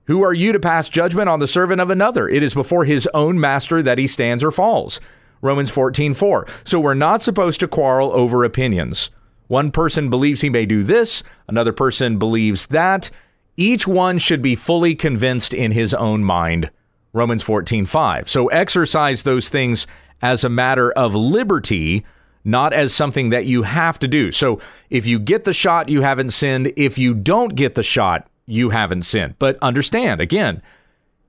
Who 0.06 0.22
are 0.22 0.34
you 0.34 0.52
to 0.52 0.60
pass 0.60 0.88
judgment 0.88 1.30
on 1.30 1.38
the 1.38 1.46
servant 1.46 1.80
of 1.80 1.88
another? 1.88 2.28
It 2.28 2.42
is 2.42 2.52
before 2.52 2.84
his 2.84 3.08
own 3.14 3.40
master 3.40 3.82
that 3.82 3.96
he 3.96 4.06
stands 4.06 4.44
or 4.44 4.50
falls. 4.50 5.00
Romans 5.44 5.70
14, 5.70 6.14
4. 6.14 6.46
So 6.64 6.80
we're 6.80 6.94
not 6.94 7.22
supposed 7.22 7.60
to 7.60 7.68
quarrel 7.68 8.10
over 8.12 8.44
opinions. 8.44 9.10
One 9.46 9.70
person 9.70 10.08
believes 10.08 10.40
he 10.40 10.48
may 10.48 10.64
do 10.64 10.82
this, 10.82 11.22
another 11.46 11.72
person 11.72 12.18
believes 12.18 12.66
that. 12.66 13.10
Each 13.56 13.86
one 13.86 14.18
should 14.18 14.40
be 14.40 14.56
fully 14.56 14.94
convinced 14.94 15.52
in 15.52 15.72
his 15.72 15.92
own 15.92 16.24
mind. 16.24 16.70
Romans 17.12 17.42
14, 17.42 17.84
5. 17.86 18.28
So 18.28 18.48
exercise 18.48 19.22
those 19.22 19.48
things 19.50 19.86
as 20.22 20.44
a 20.44 20.48
matter 20.48 20.90
of 20.92 21.14
liberty, 21.14 22.06
not 22.42 22.72
as 22.72 22.94
something 22.94 23.28
that 23.28 23.44
you 23.44 23.62
have 23.62 23.98
to 23.98 24.08
do. 24.08 24.32
So 24.32 24.60
if 24.88 25.06
you 25.06 25.18
get 25.18 25.44
the 25.44 25.52
shot, 25.52 25.90
you 25.90 26.00
haven't 26.00 26.30
sinned. 26.30 26.72
If 26.74 26.98
you 26.98 27.14
don't 27.14 27.54
get 27.54 27.74
the 27.74 27.82
shot, 27.82 28.28
you 28.46 28.70
haven't 28.70 29.02
sinned. 29.02 29.34
But 29.38 29.58
understand, 29.60 30.20
again, 30.22 30.62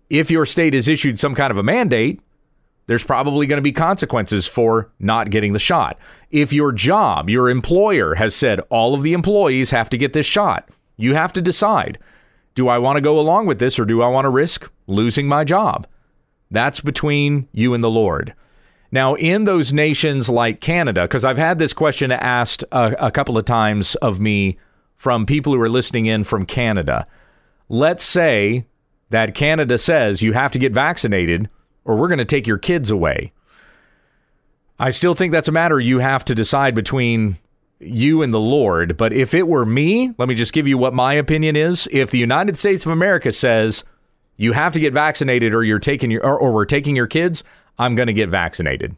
if 0.10 0.32
your 0.32 0.46
state 0.46 0.74
has 0.74 0.88
issued 0.88 1.20
some 1.20 1.36
kind 1.36 1.52
of 1.52 1.58
a 1.58 1.64
mandate, 1.64 2.22
there's 2.88 3.04
probably 3.04 3.48
going 3.48 3.58
to 3.58 3.64
be 3.64 3.72
consequences 3.72 4.46
for 4.46 4.92
not 5.00 5.30
getting 5.30 5.54
the 5.54 5.60
shot. 5.60 5.98
If 6.30 6.54
your 6.54 6.72
job, 6.72 7.30
your 7.30 7.50
employer 7.50 8.16
has 8.16 8.36
said 8.36 8.60
all 8.70 8.94
of 8.94 9.02
the 9.02 9.14
employees 9.14 9.72
have 9.72 9.90
to 9.90 9.98
get 9.98 10.14
this 10.14 10.26
shot, 10.26 10.70
you 10.98 11.16
have 11.16 11.34
to 11.34 11.42
decide 11.42 12.00
do 12.54 12.70
I 12.70 12.78
want 12.78 12.96
to 12.96 13.02
go 13.02 13.20
along 13.20 13.48
with 13.48 13.60
this 13.60 13.78
or 13.78 13.86
do 13.86 14.02
I 14.02 14.08
want 14.08 14.24
to 14.24 14.30
risk 14.30 14.72
losing 14.88 15.28
my 15.28 15.44
job? 15.44 15.88
That's 16.50 16.80
between 16.80 17.50
you 17.52 17.74
and 17.74 17.84
the 17.84 17.90
Lord. 17.90 18.34
Now, 18.92 19.16
in 19.16 19.44
those 19.44 19.74
nations 19.74 20.30
like 20.30 20.62
Canada, 20.62 21.02
because 21.02 21.26
I've 21.26 21.38
had 21.38 21.60
this 21.60 21.74
question 21.74 22.14
asked 22.14 22.64
a, 22.72 23.08
a 23.08 23.12
couple 23.12 23.38
of 23.38 23.44
times 23.44 23.96
of 23.96 24.22
me 24.22 24.58
from 24.96 25.26
people 25.26 25.54
who 25.54 25.62
are 25.62 25.70
listening 25.70 26.06
in 26.06 26.24
from 26.24 26.46
Canada. 26.46 27.06
Let's 27.68 28.06
say 28.06 28.66
that 29.10 29.36
Canada 29.36 29.78
says 29.78 30.22
you 30.22 30.32
have 30.32 30.54
to 30.54 30.60
get 30.60 30.72
vaccinated 30.72 31.50
or 31.86 31.96
we're 31.96 32.08
going 32.08 32.18
to 32.18 32.26
take 32.26 32.48
your 32.48 32.58
kids 32.58 32.92
away. 32.92 33.32
I 34.78 34.90
still 34.90 35.14
think 35.14 35.32
that's 35.32 35.48
a 35.48 35.54
matter 35.54 35.80
you 35.80 36.00
have 36.00 36.26
to 36.26 36.36
decide 36.36 36.76
between 36.76 37.38
you 37.80 38.22
and 38.22 38.34
the 38.34 38.40
Lord. 38.40 38.98
But 38.98 39.14
if 39.14 39.34
it 39.34 39.48
were 39.48 39.66
me, 39.66 40.14
let 40.18 40.28
me 40.28 40.36
just 40.36 40.54
give 40.54 40.68
you 40.68 40.78
what 40.78 40.94
my 40.94 41.14
opinion 41.14 41.56
is. 41.56 41.88
If 41.92 42.12
the 42.12 42.18
United 42.18 42.58
States 42.58 42.86
of 42.86 42.92
America 42.92 43.32
says 43.32 43.86
you 44.38 44.52
have 44.52 44.74
to 44.74 44.80
get 44.80 44.94
vaccinated 44.94 45.54
or 45.54 45.64
you're 45.64 45.80
taking 45.80 46.12
your 46.12 46.26
or, 46.26 46.38
or 46.38 46.52
we're 46.52 46.66
taking 46.66 46.96
your 46.96 47.08
kids, 47.08 47.44
I'm 47.78 47.96
going 47.96 48.08
to 48.08 48.14
get 48.14 48.30
vaccinated. 48.30 48.96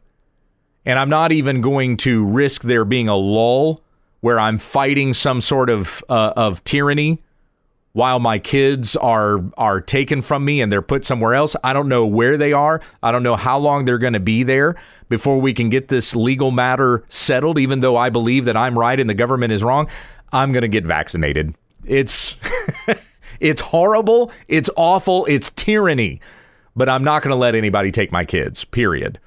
And 0.84 0.98
I'm 0.98 1.10
not 1.10 1.32
even 1.32 1.60
going 1.60 1.96
to 1.98 2.24
risk 2.24 2.62
there 2.62 2.84
being 2.84 3.08
a 3.08 3.16
lull 3.16 3.82
where 4.20 4.40
I'm 4.40 4.58
fighting 4.58 5.14
some 5.14 5.40
sort 5.40 5.70
of 5.70 6.02
uh, 6.08 6.32
of 6.36 6.64
tyranny 6.64 7.22
while 7.98 8.20
my 8.20 8.38
kids 8.38 8.94
are 8.94 9.42
are 9.56 9.80
taken 9.80 10.22
from 10.22 10.44
me 10.44 10.60
and 10.60 10.70
they're 10.70 10.80
put 10.80 11.04
somewhere 11.04 11.34
else. 11.34 11.56
I 11.64 11.72
don't 11.72 11.88
know 11.88 12.06
where 12.06 12.36
they 12.36 12.52
are. 12.52 12.80
I 13.02 13.10
don't 13.10 13.24
know 13.24 13.34
how 13.34 13.58
long 13.58 13.86
they're 13.86 13.98
going 13.98 14.12
to 14.12 14.20
be 14.20 14.44
there 14.44 14.76
before 15.08 15.40
we 15.40 15.52
can 15.52 15.68
get 15.68 15.88
this 15.88 16.14
legal 16.14 16.52
matter 16.52 17.02
settled 17.08 17.58
even 17.58 17.80
though 17.80 17.96
I 17.96 18.08
believe 18.08 18.44
that 18.44 18.56
I'm 18.56 18.78
right 18.78 19.00
and 19.00 19.10
the 19.10 19.14
government 19.14 19.52
is 19.52 19.64
wrong. 19.64 19.88
I'm 20.32 20.52
going 20.52 20.62
to 20.62 20.68
get 20.68 20.86
vaccinated. 20.86 21.56
It's 21.84 22.38
it's 23.40 23.62
horrible, 23.62 24.30
it's 24.46 24.70
awful, 24.76 25.26
it's 25.26 25.50
tyranny. 25.50 26.20
But 26.76 26.88
I'm 26.88 27.02
not 27.02 27.24
going 27.24 27.32
to 27.32 27.36
let 27.36 27.56
anybody 27.56 27.90
take 27.90 28.12
my 28.12 28.24
kids. 28.24 28.62
Period. 28.62 29.18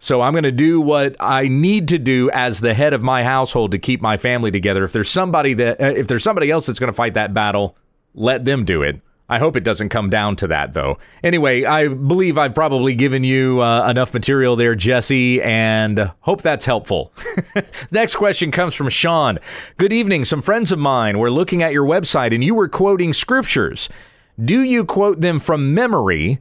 So 0.00 0.20
I'm 0.20 0.32
going 0.32 0.42
to 0.42 0.50
do 0.50 0.80
what 0.80 1.14
I 1.20 1.46
need 1.46 1.86
to 1.88 1.98
do 1.98 2.28
as 2.32 2.58
the 2.58 2.74
head 2.74 2.92
of 2.92 3.04
my 3.04 3.22
household 3.22 3.70
to 3.70 3.78
keep 3.78 4.02
my 4.02 4.16
family 4.16 4.50
together. 4.50 4.82
If 4.82 4.92
there's 4.92 5.10
somebody 5.10 5.54
that 5.54 5.80
uh, 5.80 5.94
if 5.96 6.08
there's 6.08 6.24
somebody 6.24 6.50
else 6.50 6.66
that's 6.66 6.80
going 6.80 6.92
to 6.92 6.96
fight 6.96 7.14
that 7.14 7.32
battle, 7.32 7.76
let 8.16 8.44
them 8.44 8.64
do 8.64 8.82
it. 8.82 9.00
I 9.28 9.38
hope 9.38 9.56
it 9.56 9.64
doesn't 9.64 9.88
come 9.88 10.08
down 10.08 10.36
to 10.36 10.46
that, 10.48 10.72
though. 10.72 10.98
Anyway, 11.24 11.64
I 11.64 11.88
believe 11.88 12.38
I've 12.38 12.54
probably 12.54 12.94
given 12.94 13.24
you 13.24 13.60
uh, 13.60 13.88
enough 13.90 14.14
material 14.14 14.54
there, 14.54 14.76
Jesse, 14.76 15.42
and 15.42 16.12
hope 16.20 16.42
that's 16.42 16.64
helpful. 16.64 17.12
Next 17.90 18.14
question 18.14 18.52
comes 18.52 18.74
from 18.74 18.88
Sean. 18.88 19.40
Good 19.78 19.92
evening. 19.92 20.24
Some 20.24 20.42
friends 20.42 20.70
of 20.70 20.78
mine 20.78 21.18
were 21.18 21.30
looking 21.30 21.62
at 21.62 21.72
your 21.72 21.84
website 21.84 22.32
and 22.32 22.44
you 22.44 22.54
were 22.54 22.68
quoting 22.68 23.12
scriptures. 23.12 23.88
Do 24.42 24.62
you 24.62 24.84
quote 24.84 25.20
them 25.20 25.40
from 25.40 25.74
memory 25.74 26.38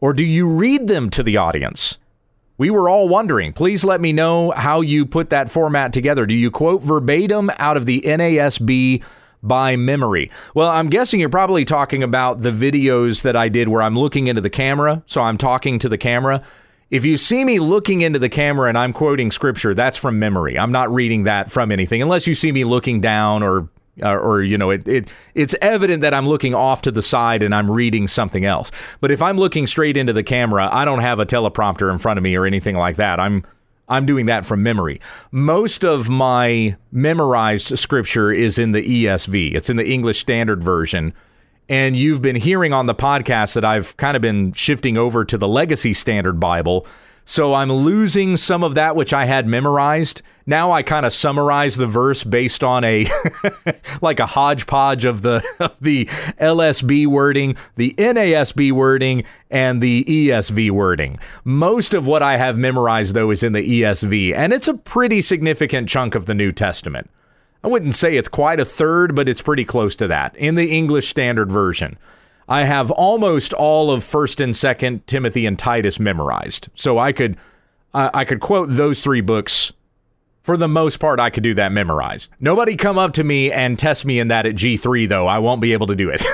or 0.00 0.12
do 0.12 0.24
you 0.24 0.48
read 0.48 0.88
them 0.88 1.10
to 1.10 1.22
the 1.22 1.36
audience? 1.36 1.98
We 2.58 2.70
were 2.70 2.88
all 2.88 3.08
wondering. 3.08 3.52
Please 3.52 3.84
let 3.84 4.00
me 4.00 4.12
know 4.12 4.50
how 4.50 4.80
you 4.80 5.06
put 5.06 5.30
that 5.30 5.50
format 5.50 5.92
together. 5.92 6.26
Do 6.26 6.34
you 6.34 6.50
quote 6.50 6.82
verbatim 6.82 7.50
out 7.58 7.76
of 7.76 7.86
the 7.86 8.00
NASB 8.00 9.04
by 9.46 9.76
memory? 9.76 10.30
Well, 10.54 10.70
I'm 10.70 10.88
guessing 10.88 11.20
you're 11.20 11.28
probably 11.28 11.64
talking 11.64 12.02
about 12.02 12.42
the 12.42 12.50
videos 12.50 13.22
that 13.22 13.36
I 13.36 13.48
did 13.48 13.68
where 13.68 13.82
I'm 13.82 13.98
looking 13.98 14.26
into 14.26 14.40
the 14.40 14.50
camera. 14.50 15.02
So 15.06 15.20
I'm 15.20 15.38
talking 15.38 15.78
to 15.80 15.88
the 15.88 15.98
camera. 15.98 16.42
If 16.90 17.04
you 17.04 17.16
see 17.16 17.44
me 17.44 17.58
looking 17.58 18.00
into 18.00 18.18
the 18.18 18.28
camera 18.28 18.68
and 18.68 18.78
I'm 18.78 18.92
quoting 18.92 19.30
scripture, 19.30 19.74
that's 19.74 19.98
from 19.98 20.18
memory. 20.18 20.58
I'm 20.58 20.70
not 20.70 20.92
reading 20.92 21.24
that 21.24 21.50
from 21.50 21.72
anything, 21.72 22.00
unless 22.00 22.26
you 22.26 22.34
see 22.34 22.52
me 22.52 22.64
looking 22.64 23.00
down 23.00 23.42
or 23.42 23.68
or, 24.02 24.20
or, 24.20 24.42
you 24.42 24.58
know 24.58 24.68
it, 24.68 24.86
it 24.86 25.10
it's 25.34 25.54
evident 25.62 26.02
that 26.02 26.12
I'm 26.12 26.28
looking 26.28 26.54
off 26.54 26.82
to 26.82 26.90
the 26.90 27.00
side 27.00 27.42
and 27.42 27.54
I'm 27.54 27.70
reading 27.70 28.06
something 28.06 28.44
else. 28.44 28.70
But 29.00 29.10
if 29.10 29.22
I'm 29.22 29.38
looking 29.38 29.66
straight 29.66 29.96
into 29.96 30.12
the 30.12 30.22
camera, 30.22 30.68
I 30.70 30.84
don't 30.84 30.98
have 30.98 31.18
a 31.18 31.24
teleprompter 31.24 31.90
in 31.90 31.96
front 31.96 32.18
of 32.18 32.22
me 32.22 32.36
or 32.36 32.44
anything 32.44 32.76
like 32.76 32.96
that. 32.96 33.18
I'm 33.18 33.44
I'm 33.88 34.06
doing 34.06 34.26
that 34.26 34.44
from 34.44 34.62
memory. 34.62 35.00
Most 35.30 35.84
of 35.84 36.08
my 36.08 36.76
memorized 36.90 37.78
scripture 37.78 38.32
is 38.32 38.58
in 38.58 38.72
the 38.72 38.82
ESV. 38.82 39.54
It's 39.54 39.70
in 39.70 39.76
the 39.76 39.88
English 39.88 40.20
Standard 40.20 40.62
Version. 40.62 41.14
And 41.68 41.96
you've 41.96 42.22
been 42.22 42.36
hearing 42.36 42.72
on 42.72 42.86
the 42.86 42.94
podcast 42.94 43.54
that 43.54 43.64
I've 43.64 43.96
kind 43.96 44.16
of 44.16 44.22
been 44.22 44.52
shifting 44.52 44.96
over 44.96 45.24
to 45.24 45.36
the 45.38 45.48
Legacy 45.48 45.92
Standard 45.92 46.38
Bible 46.38 46.86
so 47.28 47.54
I'm 47.54 47.72
losing 47.72 48.36
some 48.36 48.62
of 48.62 48.76
that 48.76 48.94
which 48.94 49.12
I 49.12 49.24
had 49.24 49.48
memorized. 49.48 50.22
Now 50.46 50.70
I 50.70 50.84
kind 50.84 51.04
of 51.04 51.12
summarize 51.12 51.74
the 51.74 51.88
verse 51.88 52.22
based 52.22 52.62
on 52.62 52.84
a 52.84 53.08
like 54.00 54.20
a 54.20 54.26
hodgepodge 54.26 55.04
of 55.04 55.22
the 55.22 55.44
of 55.60 55.74
the 55.80 56.04
LSB 56.40 57.08
wording, 57.08 57.56
the 57.74 57.94
NASB 57.98 58.70
wording, 58.70 59.24
and 59.50 59.82
the 59.82 60.04
ESV 60.04 60.70
wording. 60.70 61.18
Most 61.42 61.94
of 61.94 62.06
what 62.06 62.22
I 62.22 62.36
have 62.36 62.56
memorized 62.56 63.14
though 63.14 63.32
is 63.32 63.42
in 63.42 63.54
the 63.54 63.82
ESV, 63.82 64.32
and 64.32 64.52
it's 64.52 64.68
a 64.68 64.74
pretty 64.74 65.20
significant 65.20 65.88
chunk 65.88 66.14
of 66.14 66.26
the 66.26 66.34
New 66.34 66.52
Testament. 66.52 67.10
I 67.64 67.68
wouldn't 67.68 67.96
say 67.96 68.16
it's 68.16 68.28
quite 68.28 68.60
a 68.60 68.64
third, 68.64 69.16
but 69.16 69.28
it's 69.28 69.42
pretty 69.42 69.64
close 69.64 69.96
to 69.96 70.06
that 70.06 70.36
in 70.36 70.54
the 70.54 70.70
English 70.70 71.08
Standard 71.08 71.50
Version. 71.50 71.98
I 72.48 72.64
have 72.64 72.90
almost 72.90 73.52
all 73.52 73.90
of 73.90 74.04
First 74.04 74.40
and 74.40 74.56
Second 74.56 75.06
Timothy 75.06 75.46
and 75.46 75.58
Titus 75.58 75.98
memorized, 75.98 76.68
so 76.74 76.98
I 76.98 77.12
could 77.12 77.36
uh, 77.92 78.10
I 78.12 78.24
could 78.24 78.40
quote 78.40 78.68
those 78.70 79.02
three 79.02 79.20
books. 79.20 79.72
For 80.42 80.56
the 80.56 80.68
most 80.68 80.98
part, 80.98 81.18
I 81.18 81.28
could 81.28 81.42
do 81.42 81.54
that 81.54 81.72
memorized. 81.72 82.30
Nobody 82.38 82.76
come 82.76 82.98
up 82.98 83.14
to 83.14 83.24
me 83.24 83.50
and 83.50 83.76
test 83.76 84.04
me 84.04 84.20
in 84.20 84.28
that 84.28 84.46
at 84.46 84.54
G3, 84.54 85.08
though. 85.08 85.26
I 85.26 85.40
won't 85.40 85.60
be 85.60 85.72
able 85.72 85.88
to 85.88 85.96
do 85.96 86.08
it. 86.08 86.24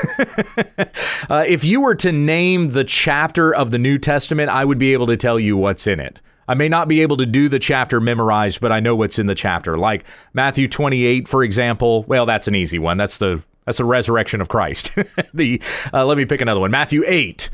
uh, 1.30 1.44
if 1.48 1.64
you 1.64 1.80
were 1.80 1.94
to 1.94 2.12
name 2.12 2.72
the 2.72 2.84
chapter 2.84 3.54
of 3.54 3.70
the 3.70 3.78
New 3.78 3.96
Testament, 3.96 4.50
I 4.50 4.66
would 4.66 4.76
be 4.76 4.92
able 4.92 5.06
to 5.06 5.16
tell 5.16 5.40
you 5.40 5.56
what's 5.56 5.86
in 5.86 5.98
it. 5.98 6.20
I 6.46 6.54
may 6.54 6.68
not 6.68 6.88
be 6.88 7.00
able 7.00 7.16
to 7.16 7.24
do 7.24 7.48
the 7.48 7.58
chapter 7.58 8.02
memorized, 8.02 8.60
but 8.60 8.70
I 8.70 8.80
know 8.80 8.94
what's 8.94 9.18
in 9.18 9.24
the 9.24 9.34
chapter. 9.34 9.78
Like 9.78 10.04
Matthew 10.34 10.68
28, 10.68 11.26
for 11.26 11.42
example. 11.42 12.02
Well, 12.02 12.26
that's 12.26 12.48
an 12.48 12.54
easy 12.54 12.78
one. 12.78 12.98
That's 12.98 13.16
the 13.16 13.42
that's 13.64 13.78
the 13.78 13.84
resurrection 13.84 14.40
of 14.40 14.48
Christ. 14.48 14.92
the 15.34 15.60
uh, 15.92 16.04
let 16.04 16.16
me 16.16 16.24
pick 16.24 16.40
another 16.40 16.60
one. 16.60 16.70
Matthew 16.70 17.04
8. 17.06 17.50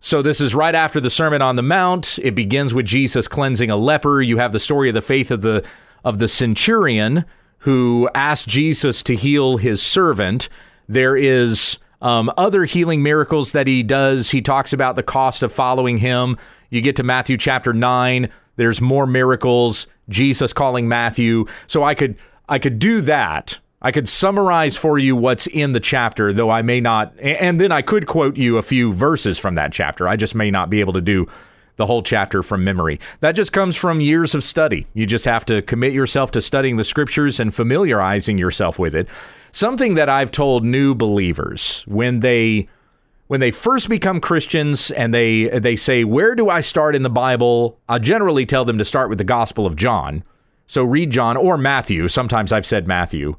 So 0.00 0.22
this 0.22 0.40
is 0.40 0.54
right 0.54 0.74
after 0.74 1.00
the 1.00 1.10
Sermon 1.10 1.42
on 1.42 1.56
the 1.56 1.62
Mount. 1.62 2.18
It 2.22 2.34
begins 2.34 2.74
with 2.74 2.86
Jesus 2.86 3.26
cleansing 3.26 3.70
a 3.70 3.76
leper. 3.76 4.22
You 4.22 4.36
have 4.36 4.52
the 4.52 4.60
story 4.60 4.88
of 4.88 4.94
the 4.94 5.02
faith 5.02 5.30
of 5.30 5.42
the 5.42 5.64
of 6.04 6.18
the 6.18 6.28
centurion 6.28 7.24
who 7.60 8.08
asked 8.14 8.46
Jesus 8.46 9.02
to 9.02 9.16
heal 9.16 9.56
his 9.56 9.82
servant. 9.82 10.48
There 10.88 11.16
is 11.16 11.78
um, 12.00 12.30
other 12.36 12.64
healing 12.64 13.02
miracles 13.02 13.52
that 13.52 13.66
he 13.66 13.82
does. 13.82 14.30
He 14.30 14.40
talks 14.40 14.72
about 14.72 14.94
the 14.94 15.02
cost 15.02 15.42
of 15.42 15.52
following 15.52 15.98
him. 15.98 16.36
You 16.70 16.80
get 16.80 16.96
to 16.96 17.02
Matthew 17.02 17.36
chapter 17.36 17.72
nine. 17.72 18.30
There's 18.56 18.80
more 18.80 19.06
miracles. 19.06 19.86
Jesus 20.08 20.52
calling 20.52 20.86
Matthew. 20.86 21.46
So 21.66 21.82
I 21.82 21.94
could 21.94 22.16
I 22.48 22.58
could 22.58 22.78
do 22.78 23.00
that 23.00 23.58
I 23.82 23.92
could 23.92 24.08
summarize 24.08 24.76
for 24.76 24.98
you 24.98 25.14
what's 25.14 25.46
in 25.46 25.72
the 25.72 25.80
chapter, 25.80 26.32
though 26.32 26.50
I 26.50 26.62
may 26.62 26.80
not, 26.80 27.12
and 27.20 27.60
then 27.60 27.72
I 27.72 27.82
could 27.82 28.06
quote 28.06 28.36
you 28.36 28.56
a 28.56 28.62
few 28.62 28.92
verses 28.92 29.38
from 29.38 29.54
that 29.56 29.72
chapter. 29.72 30.08
I 30.08 30.16
just 30.16 30.34
may 30.34 30.50
not 30.50 30.70
be 30.70 30.80
able 30.80 30.94
to 30.94 31.00
do 31.00 31.26
the 31.76 31.86
whole 31.86 32.02
chapter 32.02 32.42
from 32.42 32.64
memory. 32.64 32.98
That 33.20 33.32
just 33.32 33.52
comes 33.52 33.76
from 33.76 34.00
years 34.00 34.34
of 34.34 34.42
study. 34.42 34.86
You 34.94 35.04
just 35.04 35.26
have 35.26 35.44
to 35.46 35.60
commit 35.60 35.92
yourself 35.92 36.30
to 36.32 36.40
studying 36.40 36.76
the 36.76 36.84
scriptures 36.84 37.38
and 37.38 37.54
familiarizing 37.54 38.38
yourself 38.38 38.78
with 38.78 38.94
it. 38.94 39.08
Something 39.52 39.94
that 39.94 40.08
I've 40.08 40.30
told 40.30 40.64
new 40.64 40.94
believers 40.94 41.84
when 41.86 42.20
they 42.20 42.66
when 43.28 43.40
they 43.40 43.50
first 43.50 43.88
become 43.88 44.20
Christians 44.20 44.90
and 44.92 45.12
they 45.12 45.48
they 45.48 45.76
say, 45.76 46.02
"Where 46.02 46.34
do 46.34 46.48
I 46.48 46.60
start 46.60 46.96
in 46.96 47.02
the 47.02 47.10
Bible?" 47.10 47.78
I 47.88 47.98
generally 47.98 48.46
tell 48.46 48.64
them 48.64 48.78
to 48.78 48.84
start 48.84 49.10
with 49.10 49.18
the 49.18 49.24
Gospel 49.24 49.66
of 49.66 49.76
John. 49.76 50.22
So 50.66 50.82
read 50.82 51.10
John 51.10 51.36
or 51.36 51.58
Matthew. 51.58 52.08
Sometimes 52.08 52.52
I've 52.52 52.66
said 52.66 52.86
Matthew. 52.86 53.36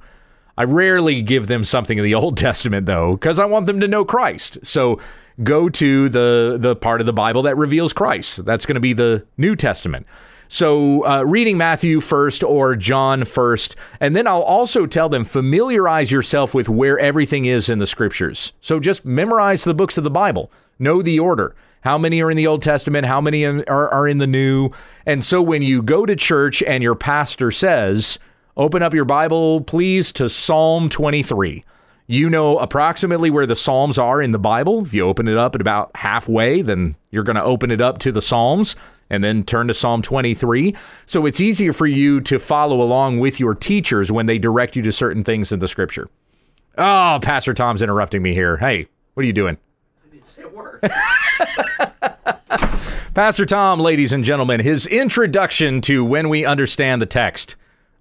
I 0.57 0.63
rarely 0.63 1.21
give 1.21 1.47
them 1.47 1.63
something 1.63 1.97
in 1.97 2.03
the 2.03 2.15
Old 2.15 2.37
Testament 2.37 2.85
though, 2.85 3.13
because 3.13 3.39
I 3.39 3.45
want 3.45 3.65
them 3.65 3.79
to 3.79 3.87
know 3.87 4.05
Christ. 4.05 4.59
So 4.63 4.99
go 5.43 5.69
to 5.69 6.09
the 6.09 6.57
the 6.59 6.75
part 6.75 6.99
of 6.99 7.05
the 7.05 7.13
Bible 7.13 7.43
that 7.43 7.57
reveals 7.57 7.93
Christ. 7.93 8.45
That's 8.45 8.65
going 8.65 8.75
to 8.75 8.81
be 8.81 8.93
the 8.93 9.25
New 9.37 9.55
Testament. 9.55 10.07
So, 10.49 11.05
uh, 11.05 11.23
reading 11.23 11.57
Matthew 11.57 11.99
first 11.99 12.41
or 12.41 12.75
John 12.77 13.25
first, 13.25 13.75
and 13.99 14.15
then 14.15 14.27
I'll 14.27 14.41
also 14.41 14.85
tell 14.85 15.09
them 15.09 15.25
familiarize 15.25 16.09
yourself 16.09 16.53
with 16.53 16.69
where 16.69 16.97
everything 16.97 17.45
is 17.45 17.67
in 17.67 17.79
the 17.79 17.87
scriptures. 17.87 18.53
So, 18.61 18.79
just 18.79 19.05
memorize 19.05 19.65
the 19.65 19.73
books 19.73 19.97
of 19.97 20.05
the 20.05 20.09
Bible, 20.09 20.49
know 20.79 21.01
the 21.01 21.19
order. 21.19 21.53
How 21.81 21.97
many 21.97 22.21
are 22.21 22.31
in 22.31 22.37
the 22.37 22.47
Old 22.47 22.61
Testament? 22.61 23.05
How 23.05 23.19
many 23.19 23.45
are, 23.45 23.65
are 23.67 24.07
in 24.07 24.19
the 24.19 24.27
New? 24.27 24.71
And 25.05 25.23
so, 25.23 25.41
when 25.41 25.61
you 25.61 25.81
go 25.81 26.05
to 26.05 26.15
church 26.15 26.63
and 26.63 26.81
your 26.81 26.95
pastor 26.95 27.51
says, 27.51 28.17
Open 28.57 28.81
up 28.81 28.91
your 28.95 29.05
Bible, 29.05 29.61
please, 29.61 30.11
to 30.13 30.27
Psalm 30.27 30.89
23. 30.89 31.63
You 32.07 32.27
know 32.27 32.57
approximately 32.57 33.29
where 33.29 33.45
the 33.45 33.55
Psalms 33.55 33.99
are 33.99 34.19
in 34.19 34.31
the 34.31 34.39
Bible. 34.39 34.83
If 34.83 34.95
you 34.95 35.05
open 35.05 35.27
it 35.27 35.37
up 35.37 35.53
at 35.53 35.61
about 35.61 35.91
halfway, 35.95 36.63
then 36.63 36.95
you're 37.11 37.23
going 37.23 37.35
to 37.35 37.43
open 37.43 37.69
it 37.69 37.81
up 37.81 37.99
to 37.99 38.11
the 38.11 38.21
Psalms 38.21 38.75
and 39.11 39.23
then 39.23 39.43
turn 39.43 39.67
to 39.67 39.75
Psalm 39.75 40.01
23. 40.01 40.75
So 41.05 41.27
it's 41.27 41.39
easier 41.39 41.71
for 41.71 41.85
you 41.85 42.19
to 42.21 42.39
follow 42.39 42.81
along 42.81 43.19
with 43.19 43.39
your 43.39 43.53
teachers 43.53 44.11
when 44.11 44.25
they 44.25 44.39
direct 44.39 44.75
you 44.75 44.81
to 44.81 44.91
certain 44.91 45.23
things 45.23 45.51
in 45.51 45.59
the 45.59 45.67
scripture. 45.67 46.09
Oh, 46.79 47.19
Pastor 47.21 47.53
Tom's 47.53 47.83
interrupting 47.83 48.23
me 48.23 48.33
here. 48.33 48.57
Hey, 48.57 48.87
what 49.13 49.21
are 49.21 49.27
you 49.27 49.33
doing? 49.33 49.59
I 50.03 50.09
didn't 50.15 50.25
say 50.25 50.41
a 50.41 50.49
word. 50.49 50.81
Pastor 53.13 53.45
Tom, 53.45 53.79
ladies 53.79 54.13
and 54.13 54.25
gentlemen, 54.25 54.61
his 54.61 54.87
introduction 54.87 55.79
to 55.81 56.03
When 56.03 56.27
We 56.27 56.43
Understand 56.43 57.03
the 57.03 57.05
Text. 57.05 57.55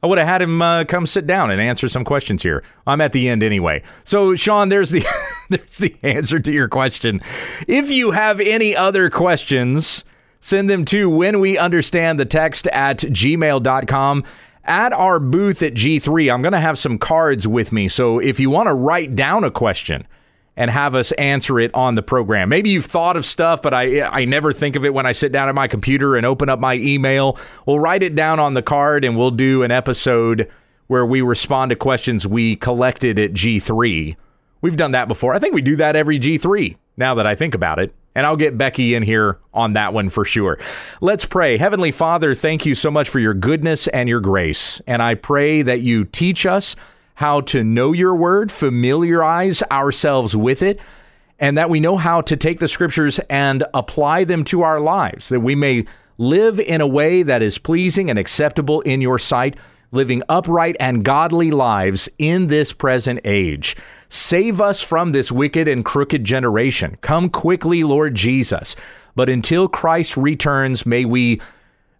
I 0.07 0.09
would 0.09 0.19
have 0.19 0.29
had 0.29 0.42
him 0.42 0.62
uh, 0.62 0.85
come 0.85 1.05
sit 1.05 1.27
down 1.27 1.51
and 1.51 1.61
answer 1.61 1.88
some 1.88 2.05
questions 2.05 2.40
here. 2.40 2.62
I'm 2.87 3.01
at 3.01 3.11
the 3.11 3.29
end 3.29 3.42
anyway. 3.42 3.83
So, 4.05 4.37
Sean, 4.37 4.69
there's 4.69 4.90
the 4.90 5.05
there's 5.51 5.79
the 5.79 5.97
answer 6.05 6.38
to 6.38 6.53
your 6.53 6.69
question. 6.69 7.21
If 7.66 7.90
you 7.90 8.12
have 8.12 8.38
any 8.38 8.77
other 8.77 9.11
questions, 9.11 10.05
send 10.38 10.71
them 10.71 10.85
to 10.85 11.11
when 11.11 11.40
we 11.40 11.59
understand 11.59 12.21
the 12.21 12.25
text 12.25 12.69
at 12.69 12.99
gmail.com. 12.99 14.23
At 14.62 14.92
our 14.92 15.19
booth 15.19 15.61
at 15.61 15.75
G3, 15.75 16.33
I'm 16.33 16.40
going 16.40 16.53
to 16.53 16.61
have 16.61 16.79
some 16.79 16.99
cards 16.99 17.49
with 17.49 17.73
me. 17.73 17.88
So 17.88 18.21
if 18.21 18.38
you 18.38 18.49
want 18.49 18.69
to 18.69 18.75
write 18.75 19.16
down 19.16 19.42
a 19.42 19.51
question, 19.51 20.07
and 20.57 20.71
have 20.71 20.95
us 20.95 21.12
answer 21.12 21.61
it 21.61 21.71
on 21.75 21.95
the 21.95 22.03
program. 22.03 22.49
Maybe 22.49 22.71
you've 22.71 22.87
thought 22.87 23.16
of 23.16 23.25
stuff, 23.25 23.62
but 23.62 23.75
I 23.75 24.03
I 24.03 24.25
never 24.25 24.53
think 24.53 24.77
of 24.77 24.85
it 24.85 24.95
when 24.95 25.07
I 25.07 25.12
sit 25.12 25.33
down 25.33 25.49
at 25.49 25.55
my 25.55 25.69
computer 25.69 26.16
and 26.16 26.25
open 26.25 26.49
up 26.49 26.59
my 26.59 26.75
email. 26.75 27.38
We'll 27.66 27.81
write 27.81 28.03
it 28.03 28.14
down 28.14 28.40
on 28.40 28.55
the 28.55 28.62
card 28.62 29.05
and 29.05 29.16
we'll 29.16 29.31
do 29.31 29.62
an 29.62 29.71
episode 29.71 30.51
where 30.87 31.05
we 31.05 31.21
respond 31.21 31.71
to 31.71 31.77
questions 31.77 32.27
we 32.27 32.57
collected 32.57 33.19
at 33.19 33.33
G3. 33.33 34.16
We've 34.61 34.77
done 34.77 34.92
that 34.92 35.09
before. 35.09 35.35
I 35.35 35.38
think 35.38 35.55
we 35.55 35.62
do 35.62 35.77
that 35.77 35.97
every 35.97 36.19
G3 36.19 36.77
now 36.97 37.14
that 37.14 37.27
I 37.27 37.35
think 37.35 37.55
about 37.55 37.79
it. 37.79 37.95
And 38.14 38.25
I'll 38.25 38.37
get 38.37 38.57
Becky 38.57 38.95
in 38.95 39.03
here 39.03 39.38
on 39.53 39.75
that 39.75 39.92
one 39.92 40.09
for 40.09 40.25
sure. 40.25 40.59
Let's 41.03 41.27
pray. 41.27 41.59
Heavenly 41.59 41.92
Father, 41.92 42.35
thank 42.35 42.64
you 42.64 42.75
so 42.75 42.90
much 42.90 43.11
for 43.11 43.19
your 43.19 43.35
goodness 43.35 43.88
and 43.88 44.09
your 44.09 44.21
grace. 44.21 44.81
And 44.87 45.03
I 45.03 45.14
pray 45.14 45.61
that 45.61 45.83
you 45.83 46.05
teach 46.05 46.47
us 46.47 46.77
how 47.16 47.40
to 47.40 47.64
know 47.64 47.92
your 47.92 48.14
word, 48.14 48.52
familiarize 48.52 49.62
ourselves 49.70 50.37
with 50.37 50.62
it, 50.62 50.79
and 51.38 51.59
that 51.59 51.70
we 51.70 51.81
know 51.81 51.96
how 51.96 52.20
to 52.20 52.37
take 52.37 52.61
the 52.61 52.68
scriptures 52.68 53.18
and 53.31 53.64
apply 53.74 54.24
them 54.24 54.44
to 54.44 54.62
our 54.62 54.81
lives, 54.81 55.29
that 55.31 55.40
we 55.40 55.55
may 55.55 55.85
live 56.18 56.61
in 56.61 56.81
a 56.81 56.87
way 56.87 57.22
that 57.22 57.42
is 57.42 57.59
pleasing 57.59 58.09
and 58.09 58.18
acceptable 58.18 58.81
in 58.83 59.00
your 59.00 59.18
sight, 59.18 59.57
living 59.92 60.22
upright 60.29 60.76
and 60.79 61.05
godly 61.05 61.50
lives 61.50 62.09
in 62.18 62.48
this 62.48 62.72
present 62.72 63.20
age. 63.24 63.76
Save 64.09 64.61
us 64.61 64.83
from 64.83 65.12
this 65.12 65.33
wicked 65.33 65.68
and 65.68 65.85
crooked 65.85 66.22
generation. 66.24 66.98
Come 67.00 67.31
quickly, 67.31 67.83
Lord 67.83 68.14
Jesus. 68.14 68.76
But 69.14 69.31
until 69.31 69.68
Christ 69.68 70.16
returns, 70.18 70.85
may 70.85 71.07
we 71.07 71.40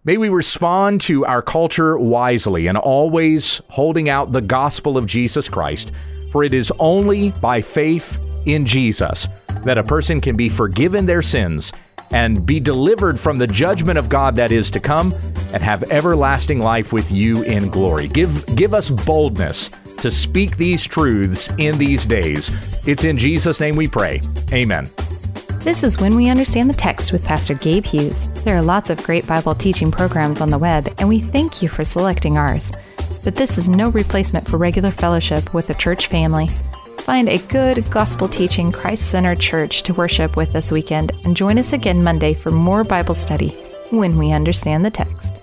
May 0.07 0.15
we 0.15 0.29
respond 0.29 1.01
to 1.01 1.25
our 1.25 1.41
culture 1.41 1.97
wisely 1.97 2.67
and 2.67 2.77
always 2.77 3.61
holding 3.67 4.07
out 4.07 4.31
the 4.31 4.39
gospel 4.39 4.97
of 4.97 5.05
Jesus 5.05 5.49
Christ, 5.49 5.91
for 6.31 6.45
it 6.45 6.53
is 6.53 6.71
only 6.79 7.31
by 7.31 7.59
faith 7.59 8.25
in 8.45 8.65
Jesus 8.65 9.27
that 9.65 9.77
a 9.77 9.83
person 9.83 10.21
can 10.21 10.37
be 10.37 10.47
forgiven 10.47 11.05
their 11.05 11.21
sins 11.21 11.73
and 12.11 12.45
be 12.45 12.57
delivered 12.61 13.19
from 13.19 13.37
the 13.37 13.47
judgment 13.47 13.99
of 13.99 14.07
God 14.07 14.33
that 14.37 14.49
is 14.49 14.71
to 14.71 14.79
come 14.79 15.13
and 15.51 15.61
have 15.61 15.83
everlasting 15.91 16.59
life 16.59 16.93
with 16.93 17.11
you 17.11 17.43
in 17.43 17.67
glory. 17.67 18.07
Give 18.07 18.45
give 18.55 18.73
us 18.73 18.89
boldness 18.89 19.71
to 19.97 20.09
speak 20.09 20.55
these 20.55 20.85
truths 20.85 21.49
in 21.57 21.77
these 21.77 22.05
days. 22.05 22.81
It's 22.87 23.03
in 23.03 23.17
Jesus' 23.17 23.59
name 23.59 23.75
we 23.75 23.89
pray. 23.89 24.21
Amen. 24.53 24.89
This 25.67 25.83
is 25.83 25.99
When 25.99 26.15
We 26.15 26.29
Understand 26.29 26.69
the 26.69 26.73
Text 26.73 27.11
with 27.11 27.25
Pastor 27.25 27.53
Gabe 27.53 27.83
Hughes. 27.83 28.29
There 28.45 28.55
are 28.55 28.61
lots 28.61 28.89
of 28.89 29.03
great 29.03 29.27
Bible 29.27 29.53
teaching 29.53 29.91
programs 29.91 30.39
on 30.39 30.49
the 30.49 30.57
web, 30.57 30.87
and 30.97 31.09
we 31.09 31.19
thank 31.19 31.61
you 31.61 31.67
for 31.67 31.83
selecting 31.83 32.37
ours. 32.37 32.71
But 33.21 33.35
this 33.35 33.57
is 33.57 33.67
no 33.67 33.89
replacement 33.89 34.47
for 34.47 34.55
regular 34.55 34.91
fellowship 34.91 35.53
with 35.53 35.67
the 35.67 35.73
church 35.73 36.07
family. 36.07 36.47
Find 36.99 37.27
a 37.27 37.45
good, 37.49 37.91
gospel 37.91 38.29
teaching, 38.29 38.71
Christ 38.71 39.09
centered 39.09 39.41
church 39.41 39.83
to 39.83 39.93
worship 39.93 40.37
with 40.37 40.53
this 40.53 40.71
weekend 40.71 41.11
and 41.25 41.35
join 41.35 41.59
us 41.59 41.73
again 41.73 42.01
Monday 42.01 42.33
for 42.33 42.49
more 42.49 42.85
Bible 42.85 43.13
study 43.13 43.49
when 43.89 44.17
we 44.17 44.31
understand 44.31 44.85
the 44.85 44.89
text. 44.89 45.41